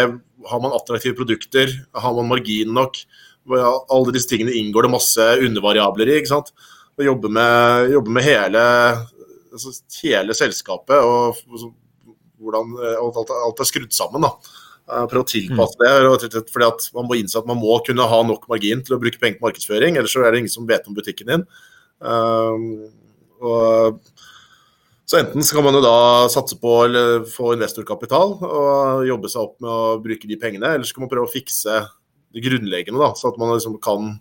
[0.51, 2.99] har man attraktive produkter, har man margin nok?
[3.49, 6.19] Alle disse tingene inngår det masse undervariabler i.
[6.21, 6.53] ikke sant?
[6.93, 8.61] Å jobbe med, jobbe med hele,
[9.49, 9.73] altså,
[10.03, 11.41] hele, selskapet og
[12.44, 14.26] hvordan alt, alt, er skrudd sammen.
[14.28, 14.34] da.
[15.08, 16.44] Prøve å tilpasse det.
[16.52, 19.22] fordi at Man må innse at man må kunne ha nok margin til å bruke
[19.22, 21.46] penger på markedsføring, ellers så er det ingen som vet om butikken din.
[22.04, 22.68] Um,
[23.44, 24.02] og
[25.06, 29.41] Så enten så kan man jo da satse på eller få investorkapital og jobbe seg
[29.41, 31.82] opp med å bruke de pengene, eller så kan man prøve å fikse
[32.34, 34.14] det grunnleggende, da, så at man liksom kan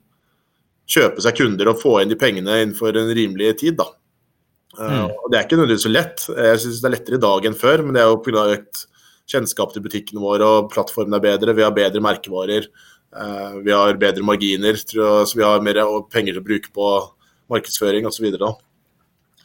[0.91, 3.79] kjøpe seg kunder og få inn de pengene innenfor en rimelig tid.
[3.79, 3.89] da.
[4.79, 5.11] Mm.
[5.11, 6.25] Uh, det er ikke nødvendigvis så lett.
[6.33, 8.49] Jeg syns det er lettere i dag enn før, men det er jo pga.
[8.57, 8.87] økt
[9.33, 12.67] kjennskap til butikkene våre, og plattformen er bedre, vi har bedre merkevarer.
[13.13, 15.81] Uh, vi har bedre marginer, jeg, så vi har mer
[16.13, 16.91] penger til å bruke på
[17.53, 18.29] markedsføring osv.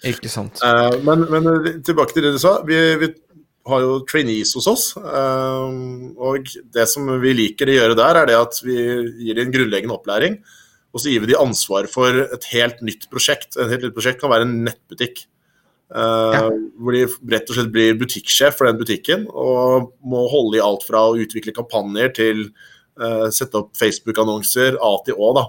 [0.07, 0.59] Ikke sant.
[0.63, 2.57] Uh, men, men, tilbake til det du sa.
[2.67, 3.11] Vi, vi
[3.67, 4.85] har jo trainees hos oss.
[4.97, 8.77] og det som vi liker å gjøre der, er det at vi
[9.27, 10.39] gir en grunnleggende opplæring.
[10.95, 13.57] Og så gir vi de ansvar for et helt nytt prosjekt.
[13.57, 15.25] Et helt nytt prosjekt kan være en nettbutikk.
[15.87, 16.41] Uh, ja.
[16.83, 20.83] Hvor de rett og slett blir butikksjef for den butikken og må holde i alt
[20.83, 22.41] fra å utvikle kampanjer til
[22.99, 25.31] uh, sette opp Facebook-annonser, A til Å.
[25.37, 25.45] da.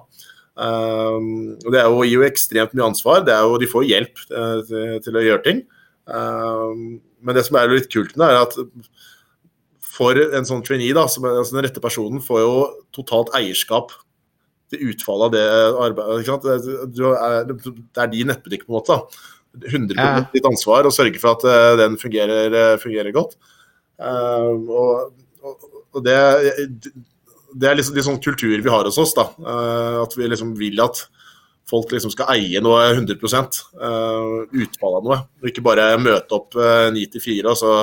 [0.59, 3.27] Uh, og Det er jo, gir jo ekstremt mye ansvar.
[3.27, 5.67] Det er jo, de får hjelp til, til, å gjøre ting.
[6.09, 8.59] men det som er litt kult med det, er at
[9.99, 12.53] for en sånn trainee, da, som altså den rette personen, får jo
[12.95, 13.91] totalt eierskap
[14.73, 15.45] til utfallet av det
[15.87, 16.45] arbeidet.
[16.95, 18.99] Det er, det din nettbutikk, på en måte.
[19.59, 20.25] 100 ja.
[20.33, 23.39] ditt ansvar å sørge for at uh, den fungerer, uh, fungerer godt.
[23.99, 25.55] Uh, og,
[25.97, 26.19] og det,
[27.55, 29.17] det, er liksom de sånn kulturer vi har hos oss.
[29.17, 29.31] da,
[30.05, 31.07] At vi liksom vil at
[31.69, 35.19] folk liksom skal eie noe 100 utfallet av noe.
[35.41, 37.75] Og ikke bare møte opp 9 til 4 og så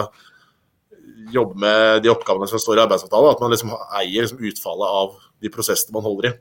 [1.34, 3.34] jobbe med de oppgavene som står i arbeidsavtalen.
[3.34, 6.36] At man liksom eier liksom utfallet av de prosessene man holder i.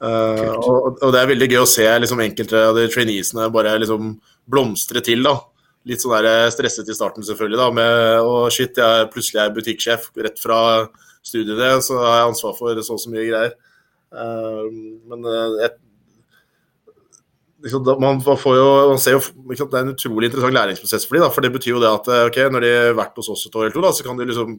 [0.00, 3.74] Uh, og, og, det er veldig gøy å se liksom, enkelte av de traineesene bare
[3.82, 4.14] liksom
[4.50, 5.24] blomstre til.
[5.26, 5.36] da.
[5.88, 7.58] Litt sånn der eh, stresset i starten, selvfølgelig.
[7.60, 10.58] da, med å shit, jeg plutselig er butikksjef rett fra
[11.24, 13.54] studiene, så har jeg ansvar for så og så mye greier.
[14.12, 14.66] Uh,
[15.08, 15.24] men
[15.62, 15.70] jeg,
[17.64, 21.16] liksom, man, får jo, man ser jo liksom, Det er en utrolig interessant læringsprosess for
[21.16, 21.24] dem.
[21.24, 23.56] Da, for det betyr jo det at ok, når de har vært hos oss et
[23.56, 24.56] år eller to, da, så kan de liksom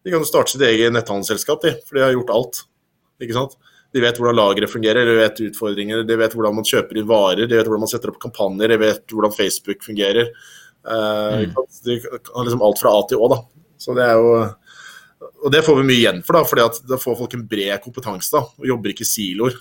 [0.00, 2.62] de kan starte sitt eget netthandelsselskap, de, for de har gjort alt.
[3.20, 3.56] ikke sant?
[3.90, 7.46] De vet hvordan lageret fungerer, de vet utfordringer, de vet hvordan man kjøper inn varer,
[7.50, 10.30] de vet hvordan man setter opp kampanjer, de vet hvordan Facebook fungerer.
[10.86, 11.56] Uh, mm.
[11.84, 13.30] De kan liksom alt fra A til Å.
[13.32, 13.40] da.
[13.80, 14.30] Så det er jo
[15.40, 17.80] og det får vi mye igjen for, da, fordi at da får folk en bred
[17.84, 19.56] kompetanse da, og jobber ikke i siloer.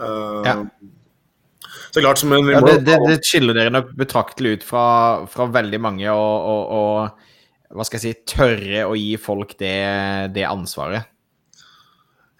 [0.00, 0.56] Uh, ja.
[1.92, 4.84] Så klart som en, ja, det, det, det, skiller dere nok betraktelig ut fra,
[5.32, 9.76] fra veldig mange, og, og, og, hva skal jeg si, tørre å gi folk det,
[10.36, 11.08] det ansvaret.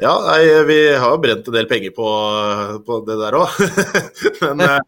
[0.02, 2.06] Ja, nei, vi har jo brent en del penger på,
[2.86, 3.52] på det der òg.
[4.42, 4.80] men, eh,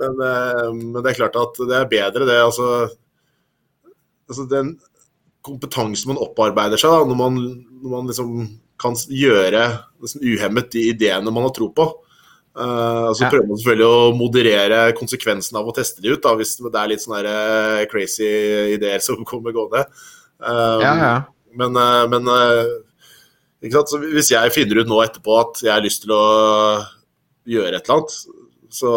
[0.00, 2.38] men, eh, men, det er klart at det er bedre, det.
[2.42, 2.88] Altså,
[4.26, 4.72] altså den
[5.46, 7.38] kompetansen man opparbeider seg da, når man,
[7.84, 8.34] når man liksom
[8.82, 9.62] kan gjøre
[10.02, 11.86] liksom, uhemmet de ideene man har tro på.
[12.58, 13.30] Uh, så ja.
[13.30, 16.90] prøver man selvfølgelig å moderere konsekvensen av å teste de ut, da, hvis det er
[16.90, 18.26] litt sånne crazy
[18.74, 19.86] ideer som kommer gående.
[20.42, 21.16] Uh, ja, ja.
[21.58, 22.26] Men, uh, men
[23.62, 26.24] hvis jeg finner ut nå etterpå at jeg har lyst til å
[27.48, 28.18] gjøre et eller annet,
[28.70, 28.90] så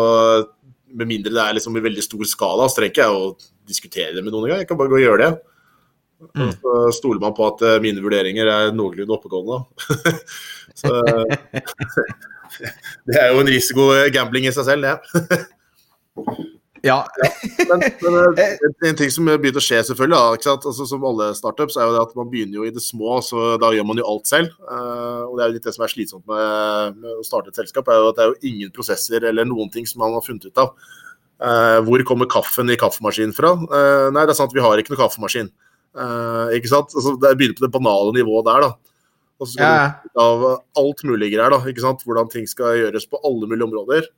[0.92, 3.32] med mindre det er liksom i veldig stor skala, så trenger ikke jeg å
[3.72, 4.62] diskutere det med noen engang.
[4.62, 5.32] Jeg kan bare gå og gjøre det.
[6.38, 6.42] Mm.
[6.46, 9.64] Og så stoler man på at eh, mine vurderinger er noenlunde oppegående.
[10.82, 10.92] så
[13.08, 15.46] det er jo en risiko gambling i seg selv, det.
[16.18, 16.42] Ja.
[16.82, 17.08] Ja.
[17.70, 18.56] Men, men, eh,
[18.90, 22.04] en ting som begynner å skje, selvfølgelig, da, altså, som alle startups, er jo det
[22.04, 24.56] at man begynner jo i det små, så da gjør man jo alt selv.
[24.66, 27.62] Uh, og Det er jo litt det som er slitsomt med, med, å starte et
[27.62, 30.26] selskap, er jo at det er jo ingen prosesser eller noen ting som man har
[30.26, 30.74] funnet ut av.
[31.42, 33.56] Uh, hvor kommer kaffen i kaffemaskinen fra?
[33.62, 35.52] Nei, det er sant, vi har ikke noe kaffemaskin.
[36.58, 36.94] ikke sant?
[36.98, 38.92] Altså, det begynner på det banale nivået der, da.
[39.42, 39.86] Og så skal ja.
[40.06, 40.44] du av
[40.78, 41.62] alt mulig greier, da.
[41.66, 42.04] ikke sant?
[42.06, 44.10] Hvordan ting skal gjøres på alle mulige områder.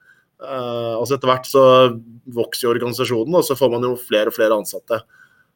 [0.43, 1.63] Uh, altså Etter hvert så
[2.35, 4.99] vokser jo organisasjonen, og så får man jo flere og flere ansatte.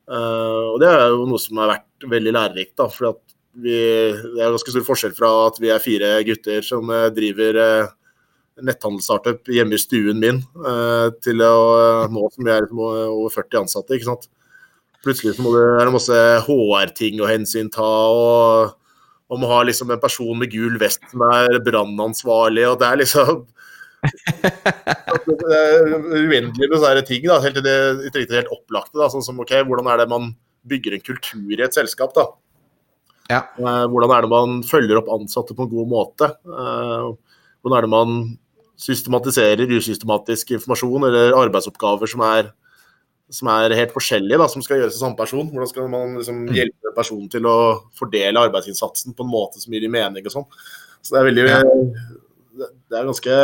[0.08, 2.76] Uh, og Det er jo noe som har vært veldig lærerikt.
[2.80, 3.22] da, for at
[3.58, 7.62] vi, Det er ganske stor forskjell fra at vi er fire gutter som uh, driver
[8.58, 10.40] netthandelsstartup hjemme i stuen min,
[11.22, 13.94] til å nå som vi er liksom over 40 ansatte.
[13.94, 14.26] ikke sant?
[15.06, 17.86] Plutselig så må det, være masse HR-ting å hensynta.
[17.86, 18.74] og
[19.30, 22.66] man må ha liksom en person med gul vest som er brannansvarlig.
[22.66, 23.46] og det er liksom
[25.38, 28.98] uendelig med sånne ting, da, helt til det helt opplagte.
[29.00, 30.34] Da, sånn som ok, Hvordan er det man
[30.68, 32.14] bygger en kultur i et selskap?
[32.18, 32.28] da?
[33.32, 33.42] Ja.
[33.60, 36.32] Eh, hvordan er det man følger opp ansatte på en god måte?
[36.48, 37.10] Eh,
[37.62, 38.22] hvordan er det man
[38.78, 42.52] systematiserer usystematisk informasjon eller arbeidsoppgaver som er,
[43.34, 45.50] som er helt forskjellige, da, som skal gjøres av samme person?
[45.52, 46.54] Hvordan skal man liksom mm.
[46.56, 47.58] hjelpe personen til å
[47.98, 50.48] fordele arbeidsinnsatsen på en måte som gir dem mening og sånn?
[51.02, 51.60] Så det er veldig ja
[52.88, 53.38] det er ganske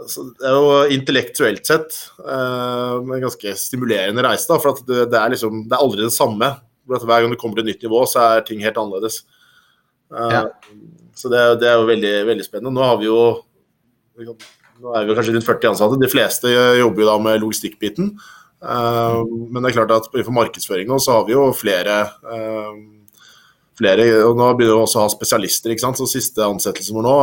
[0.00, 4.48] altså, det er jo intellektuelt sett uh, en ganske stimulerende reise.
[4.50, 6.52] da, For det, det, er liksom, det er aldri det samme.
[6.86, 9.22] For at Hver gang du kommer til et nytt nivå, så er ting helt annerledes.
[10.10, 10.42] Uh, ja.
[11.16, 12.74] Så det, det, er jo veldig, veldig spennende.
[12.76, 13.20] Nå har vi jo
[14.80, 16.00] nå er vi kanskje rundt 40 ansatte.
[16.00, 18.14] De fleste jobber jo da med logistikkbiten.
[18.60, 22.02] Uh, men det er klart at for markedsføring nå så har vi jo flere,
[23.80, 25.72] flere og Nå begynner vi også å ha spesialister.
[25.72, 27.16] ikke sant, så Siste ansettelse vår nå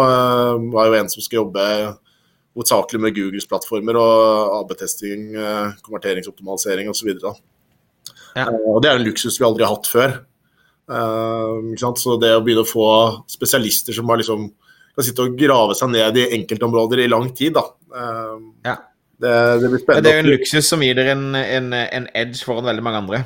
[0.73, 1.65] var jo en som skal jobbe
[2.57, 7.13] hovedsakelig med Googles plattformer og AB-testing, uh, konverteringsoptimalisering osv.
[7.13, 8.47] Ja.
[8.47, 10.17] Uh, og det er en luksus vi aldri har hatt før.
[10.89, 12.89] Uh, så det å begynne å få
[13.29, 14.49] spesialister som har liksom,
[14.97, 17.67] kan sitte og grave seg ned i enkeltområder i lang tid, da.
[17.93, 18.79] Uh, ja.
[19.21, 20.05] det, det, blir spennende.
[20.07, 23.03] Det er jo en luksus som gir dere en, en, en, edge foran veldig mange
[23.05, 23.25] andre.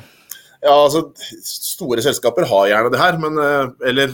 [0.62, 1.08] Ja, altså
[1.42, 3.38] Store selskaper har gjerne det her, men
[3.82, 4.12] Eller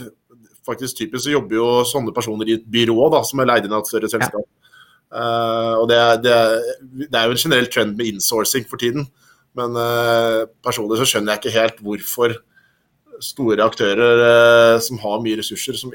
[0.69, 3.75] faktisk typisk så jobber jo sånne personer i et byrå da, som er leid inn
[3.77, 4.45] av et større selskap.
[4.45, 4.69] Ja.
[5.09, 6.59] Uh, og det er, det, er,
[7.07, 9.07] det er, jo en generell trend med insourcing for tiden.
[9.57, 12.37] Men uh, personlig så skjønner jeg ikke helt hvorfor
[13.25, 15.95] store aktører uh, som har mye ressurser, som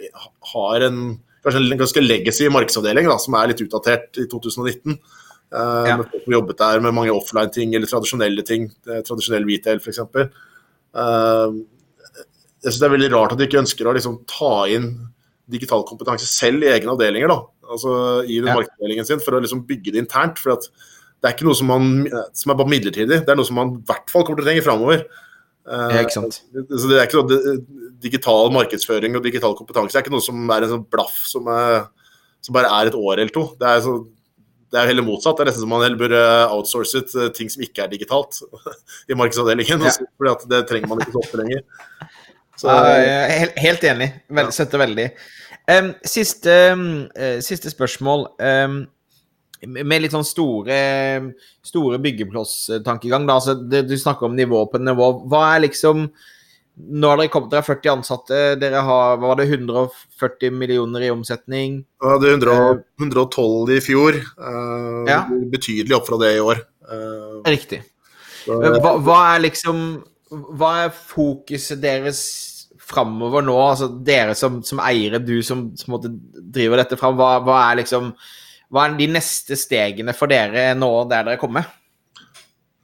[0.53, 1.03] har en
[1.43, 4.97] kanskje en ganske legacy markedsavdeling da, som er litt utdatert i 2019.
[5.53, 5.97] Uh, ja.
[6.33, 9.99] Jobbet der med mange offline-ting eller tradisjonelle ting, tradisjonell retail f.eks.
[10.93, 11.59] Uh,
[12.63, 14.93] jeg syns det er veldig rart at de ikke ønsker å liksom, ta inn
[15.51, 17.29] digital kompetanse selv i egne avdelinger.
[17.33, 17.41] da
[17.73, 17.93] altså
[18.27, 18.57] i den ja.
[18.57, 20.41] markedsdelingen sin, for å liksom bygge det internt.
[20.41, 21.91] for at det er ikke noe som, man,
[22.35, 24.49] som er bare midlertidig, det er noe som man i hvert fall kommer til å
[24.49, 25.05] trenge framover.
[25.05, 25.19] Ja.
[25.63, 27.57] Uh, så det er ikke noe,
[28.03, 31.85] Digital markedsføring og digital kompetanse er ikke noe som er en sånn blaff som, er,
[32.43, 33.45] som bare er et år eller to.
[33.61, 33.93] Det er, så,
[34.73, 35.37] det er heller motsatt.
[35.37, 38.39] Det er nesten som man heller burde outsourcet ut ting som ikke er digitalt
[39.11, 39.85] i markedsavdelingen.
[39.85, 39.93] Ja.
[40.17, 41.61] For det trenger man ikke så ofte lenger.
[42.57, 44.09] Så, uh, helt, enig.
[44.33, 45.07] Vel, Støtter veldig.
[45.69, 46.87] Um, siste, um,
[47.45, 48.27] siste, spørsmål.
[48.41, 48.83] Um,
[49.63, 50.77] med litt sånn store,
[51.63, 53.29] store byggeplosstankegang.
[53.31, 55.11] Altså, du snakker om nivå på nivå.
[55.31, 56.09] Hva er liksom
[56.73, 58.37] Nå har dere kommet dere 40 ansatte.
[58.57, 61.83] Dere har var det, 140 millioner i omsetning?
[62.01, 64.17] Ja, det er 112 i fjor.
[64.39, 65.21] Uh, ja.
[65.53, 66.63] Betydelig opp fra det i år.
[66.89, 67.83] Uh, Riktig.
[68.47, 69.77] Hva, hva, er liksom
[70.27, 72.23] Hva er fokuset deres
[72.83, 73.55] framover nå?
[73.61, 78.11] Altså dere som, som eiere, du som, som driver dette fram, hva, hva, er liksom
[78.73, 81.69] Hva er de neste stegene for dere nå der dere kommer?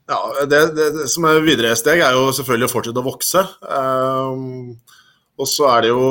[0.09, 3.43] Ja, det, det, det som er videre steg, er jo selvfølgelig å fortsette å vokse.
[3.61, 4.71] Um,
[5.39, 6.05] og så er det jo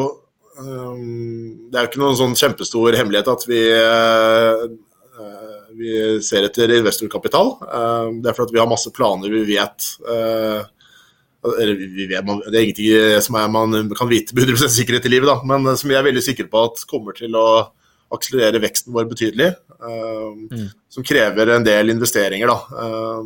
[0.62, 4.68] um, Det er jo ikke noen sånn kjempestor hemmelighet at vi uh,
[5.78, 5.90] vi
[6.24, 7.52] ser etter investorkapital.
[7.62, 10.62] Uh, det er fordi vi har masse planer vi vet uh,
[11.38, 15.70] det er ingenting som er, man kan vite med 100 sikkerhet i livet, da, men
[15.78, 17.44] som vi er veldig sikre på at kommer til å
[18.12, 19.52] akselerere veksten vår betydelig.
[19.78, 20.66] Mm.
[20.90, 22.50] Som krever en del investeringer.
[22.50, 23.22] Da.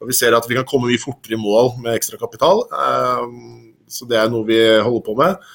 [0.00, 2.64] Og Vi ser at vi kan komme mye fortere i mål med ekstra kapital.
[2.68, 5.46] Um, så det er noe vi holder på med.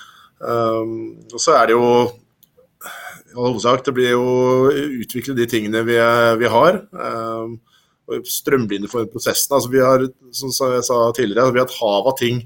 [0.42, 0.94] Um,
[1.30, 1.89] og så er det jo
[3.32, 6.00] i all hovedsak det blir å utvikle de tingene vi,
[6.42, 6.82] vi har.
[6.92, 7.60] Um,
[8.28, 9.54] strømlinje for prosessen.
[9.56, 12.42] Altså, vi har, som jeg sa tidligere, vi har et hav av ting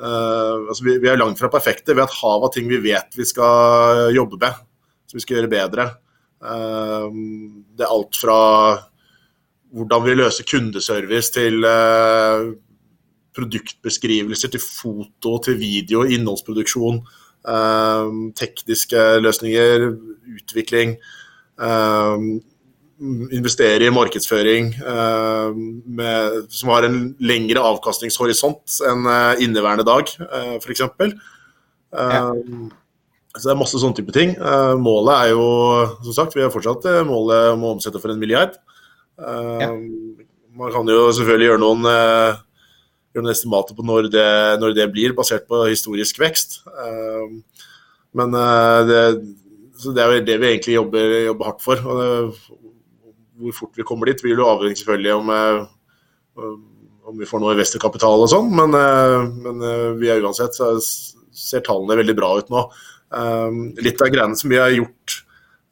[0.00, 1.94] altså, vi, vi, er langt fra perfekte.
[1.94, 4.62] Vi har et hav av ting vi vet vi skal jobbe med,
[5.10, 5.86] som vi skal gjøre bedre.
[6.40, 8.38] Det er alt fra
[9.74, 12.50] hvordan vi løser kundeservice til uh,
[13.36, 17.00] produktbeskrivelser, til foto, til video, innholdsproduksjon,
[18.36, 19.86] tekniske løsninger,
[20.36, 20.96] utvikling.
[21.56, 22.40] Um,
[23.32, 29.08] investere i markedsføring uh, med, som har en lengre avkastningshorisont enn
[29.40, 30.84] inneværende dag, uh, f.eks.
[31.94, 32.26] Ja.
[33.30, 34.32] Så det er masse sånne type ting.
[34.82, 35.44] Målet er jo,
[36.02, 38.56] som sagt, vi har fortsatt målet om å omsette for en milliard.
[39.20, 39.72] Ja.
[40.60, 44.30] Man kan jo selvfølgelig gjøre noen, gjøre noen estimater på når det,
[44.62, 46.62] når det, blir, basert på historisk vekst.
[48.16, 48.34] men
[48.88, 49.02] det,
[49.84, 51.84] det, er jo det vi egentlig jobber, jobber hardt for.
[52.00, 52.60] det,
[53.40, 56.52] hvor fort vi kommer dit, vil jo avhenge selvfølgelig om, eh,
[57.10, 59.16] om vi får noe investorkapital og sånn, men, eh,
[59.46, 60.74] men, eh, vi er uansett så
[61.32, 62.70] ser tallene veldig bra ut nå.
[63.82, 65.22] Litt av greiene som vi har gjort,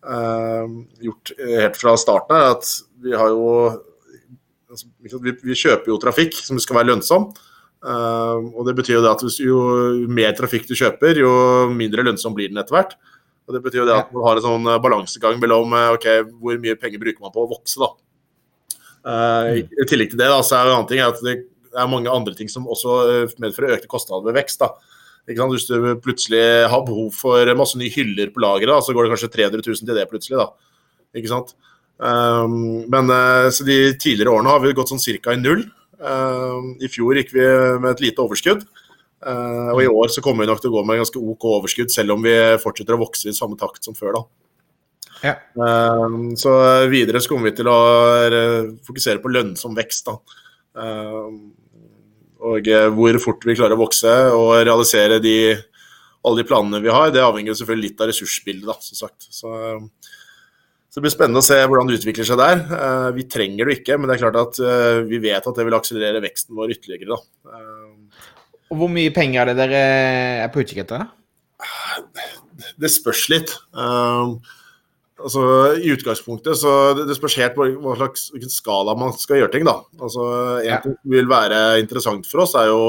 [0.09, 2.71] gjort helt fra starten, her, at
[3.05, 3.51] vi har jo
[4.71, 7.29] altså, vi, kjøper jo trafikk som skal være lønnsom.
[7.85, 9.61] og Det betyr jo det at jo
[10.09, 11.33] mer trafikk du kjøper, jo
[11.75, 12.97] mindre lønnsom blir den etter hvert.
[13.49, 16.09] Og Det betyr jo det at man har en sånn eh, balansegang mellom eh, ok,
[16.37, 17.81] hvor mye penger bruker man på å vokse.
[17.81, 17.89] da.
[19.09, 21.37] Uh, I tillegg til det da, så er det en annen ting at det
[21.73, 22.99] er mange andre ting som også
[23.41, 24.61] medfører økte kostnader ved vekst.
[24.61, 24.75] da.
[25.29, 29.33] Hvis du plutselig har behov for masse nye hyller på lageret, så går det kanskje
[29.35, 30.39] 300 000 til det plutselig.
[30.41, 30.49] da.
[31.19, 31.53] Ikke sant?
[31.99, 35.67] Um, men uh, så de tidligere årene har vi gått sånn cirka i null.
[35.99, 37.47] Um, I fjor gikk vi
[37.83, 38.65] med et lite overskudd.
[39.19, 41.91] Uh, og i år så kommer vi nok til å gå med ganske OK overskudd,
[41.93, 44.21] selv om vi fortsetter å vokse i samme takt som før.
[44.21, 44.27] da.
[45.27, 45.35] Ja.
[45.59, 46.53] Um, så
[46.89, 47.79] videre så kommer vi til å
[48.87, 50.09] fokusere på lønnsom vekst.
[50.09, 50.45] da.
[50.79, 51.58] Um,
[52.39, 55.57] og hvor fort vi klarer å vokse og realisere de,
[56.23, 59.27] alle de planene vi har, det avhenger selvfølgelig litt av ressursbildet, da, som sagt.
[59.35, 59.51] Så
[60.89, 62.61] så det blir spennende å se hvordan det utvikler seg der.
[62.73, 65.67] Uh, vi trenger det ikke, men det er klart at uh, vi vet at det
[65.69, 67.19] vil akselerere veksten vår ytterligere.
[67.19, 67.61] Da.
[68.73, 69.83] og Hvor mye penger er det dere
[70.47, 71.05] er på utkikk etter?
[72.81, 73.53] Det spørs litt.
[75.19, 75.43] Altså,
[75.79, 79.67] I utgangspunktet så det, spørs helt på hva slags hvilken skala man skal gjøre ting.
[79.69, 79.81] da.
[79.99, 80.25] Altså,
[80.63, 80.81] En ja.
[80.85, 82.83] ting som vil være interessant for oss, er jo,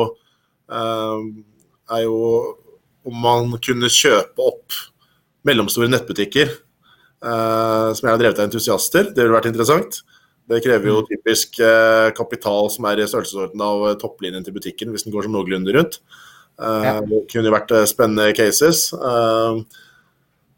[0.69, 2.17] er jo
[3.09, 4.80] om man kunne kjøpe opp
[5.47, 6.51] mellomstore nettbutikker
[7.19, 9.11] Uh, som jeg har drevet av entusiaster.
[9.11, 9.99] Det ville vært interessant.
[10.49, 11.09] Det krever jo mm.
[11.11, 15.27] typisk uh, kapital som er i størrelsesorden av uh, topplinjen til butikken, hvis den går
[15.27, 15.99] som noenlunde rundt.
[16.59, 16.97] Ja.
[17.07, 18.89] Det kunne jo vært spennende cases.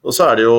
[0.02, 0.58] Og så er det jo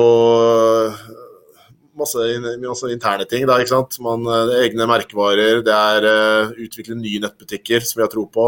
[1.99, 2.27] masse,
[2.63, 3.43] masse interne ting.
[3.49, 3.99] Da, ikke sant?
[4.03, 4.23] Man,
[4.59, 8.47] egne merkevarer, det er utvikle nye nettbutikker som vi har tro på.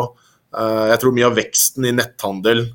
[0.91, 2.65] jeg tror mye av veksten i netthandel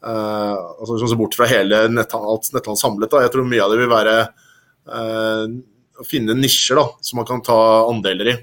[0.00, 3.80] Uh, altså ser bort fra hele netthandel, netthandel samlet, da, jeg tror mye av det
[3.82, 4.14] vil være
[4.88, 5.42] uh,
[6.00, 8.36] å finne nisjer da, som man kan ta andeler i.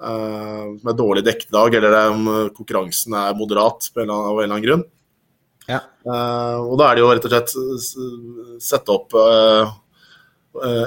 [0.00, 4.86] Uh, som er dårlig dekkedag, eller om konkurransen er moderat av en eller annen grunn.
[6.04, 6.60] Ja.
[6.60, 7.54] og da er det jo rett og slett
[8.62, 9.14] sette opp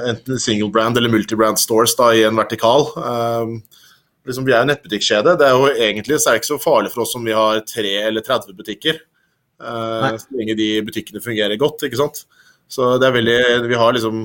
[0.07, 2.86] enten single brand eller multibrand stores da, i en vertikal.
[4.28, 5.34] liksom Vi er jo nettbutikkjede.
[5.39, 7.63] Det er jo egentlig så er det ikke så farlig for oss om vi har
[7.68, 9.01] tre eller 30 butikker.
[9.57, 11.84] Så lenge de butikkene fungerer godt.
[11.84, 12.24] ikke sant?
[12.70, 14.24] Så det er veldig Vi har liksom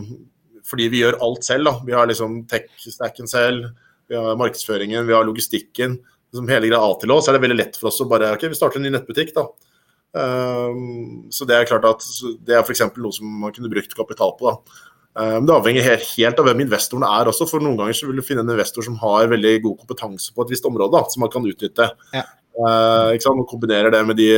[0.66, 1.74] Fordi vi gjør alt selv, da.
[1.86, 3.72] Vi har liksom tech-stacken selv,
[4.09, 5.99] vi har markedsføringen, vi har logistikken.
[6.32, 8.30] Liksom hele greia A til Å, så er det veldig lett for oss å bare
[8.32, 9.45] OK, vi starter en ny nettbutikk, da.
[10.12, 12.04] Um, så det er klart at
[12.44, 12.84] det er f.eks.
[13.00, 14.50] noe som man kunne brukt kapital på.
[14.50, 14.82] da.
[15.12, 18.26] Um, det avhenger helt, av hvem investorene er også, for noen ganger så vil du
[18.26, 21.32] finne en investor som har veldig god kompetanse på et visst område, da, som man
[21.32, 21.88] kan utnytte.
[22.16, 22.26] Ja.
[22.52, 23.40] Ikke sant?
[23.40, 24.28] Og kombinerer det med de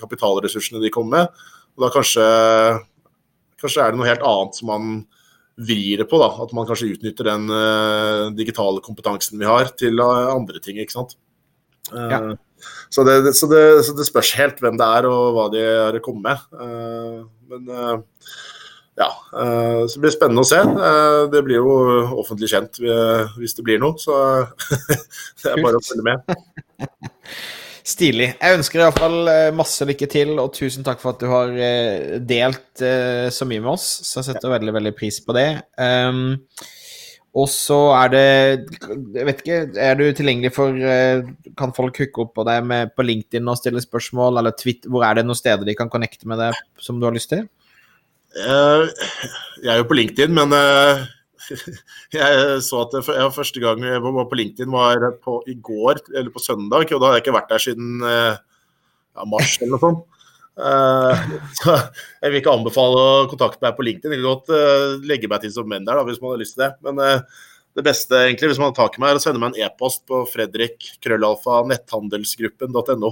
[0.00, 1.44] kapitalressursene de kommer med.
[1.76, 2.24] Og da kanskje,
[3.60, 4.96] kanskje er det noe helt annet som man
[5.56, 6.18] vrir det på.
[6.20, 10.80] da, At man kanskje utnytter den uh, digitale kompetansen vi har til uh, andre ting.
[10.80, 11.16] ikke sant?
[11.92, 12.20] Ja.
[12.90, 15.98] Så, det, så, det, så, det, spørs helt hvem det er og hva de har
[16.04, 17.26] kommet med.
[17.50, 18.02] men
[18.96, 20.62] ja, så det blir spennende å se.
[21.34, 21.74] Det blir jo
[22.22, 22.80] offentlig kjent
[23.36, 24.16] hvis det blir noe, så
[25.42, 26.36] det er bare å følge med.
[27.86, 28.32] Stilig.
[28.40, 32.16] Jeg ønsker iallfall eh, masse lykke til, og tusen takk for at du har eh,
[32.18, 33.84] delt eh, så mye med oss.
[34.02, 35.46] Så jeg setter veldig, veldig pris på det.
[35.78, 36.34] Um,
[37.36, 38.28] og så er det
[39.12, 40.72] Jeg vet ikke, er du tilgjengelig for
[41.58, 44.88] Kan folk hooke opp på deg med, på LinkedIn og stille spørsmål, eller Twitter?
[44.92, 47.44] Hvor er det noen steder de kan connecte med deg som du har lyst til?
[48.36, 50.56] Jeg er jo på LinkedIn, men
[52.16, 56.32] jeg så at jeg første gang jeg var på LinkedIn var på, i går, eller
[56.34, 58.36] på søndag, og da har jeg ikke vært der siden eh,
[59.16, 60.15] ja, mars eller noe sånt.
[60.56, 61.12] Uh,
[61.60, 64.12] så jeg vil ikke anbefale å kontakte meg på LinkedIn.
[64.14, 66.54] Jeg kan godt uh, legge meg til som menn der, da, hvis man har lyst
[66.56, 66.72] til det.
[66.86, 67.18] Men uh,
[67.76, 70.00] det beste egentlig, hvis man har tak i meg, er å sende meg en e-post
[70.08, 71.70] på fredrik.krøllalfa.netthandelsgruppen.no.
[71.72, 73.10] netthandelsgruppen.no.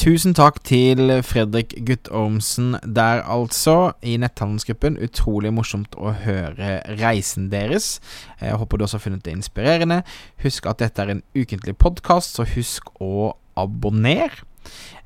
[0.00, 4.96] Tusen takk til Fredrik Guttormsen der, altså, i netthandelsgruppen.
[5.04, 7.98] Utrolig morsomt å høre reisen deres.
[8.40, 10.00] Jeg håper du også har funnet det inspirerende.
[10.40, 14.46] Husk at dette er en ukentlig podkast, så husk å abonnere.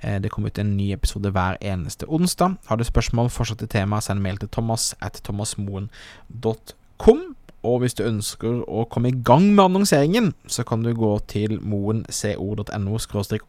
[0.01, 2.57] Eh, det kommer ut en ny episode hver eneste onsdag.
[2.67, 7.25] Har du spørsmål, fortsatt til tema, send mail til thomas at thomasmoen.com.
[7.65, 11.57] Og hvis du ønsker å komme i gang med annonseringen, så kan du gå til
[11.65, 12.99] moenco.no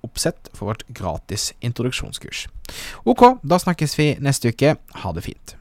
[0.07, 2.47] oppsett for vårt gratis introduksjonskurs.
[3.03, 4.77] Ok, da snakkes vi neste uke.
[5.03, 5.57] Ha det fint.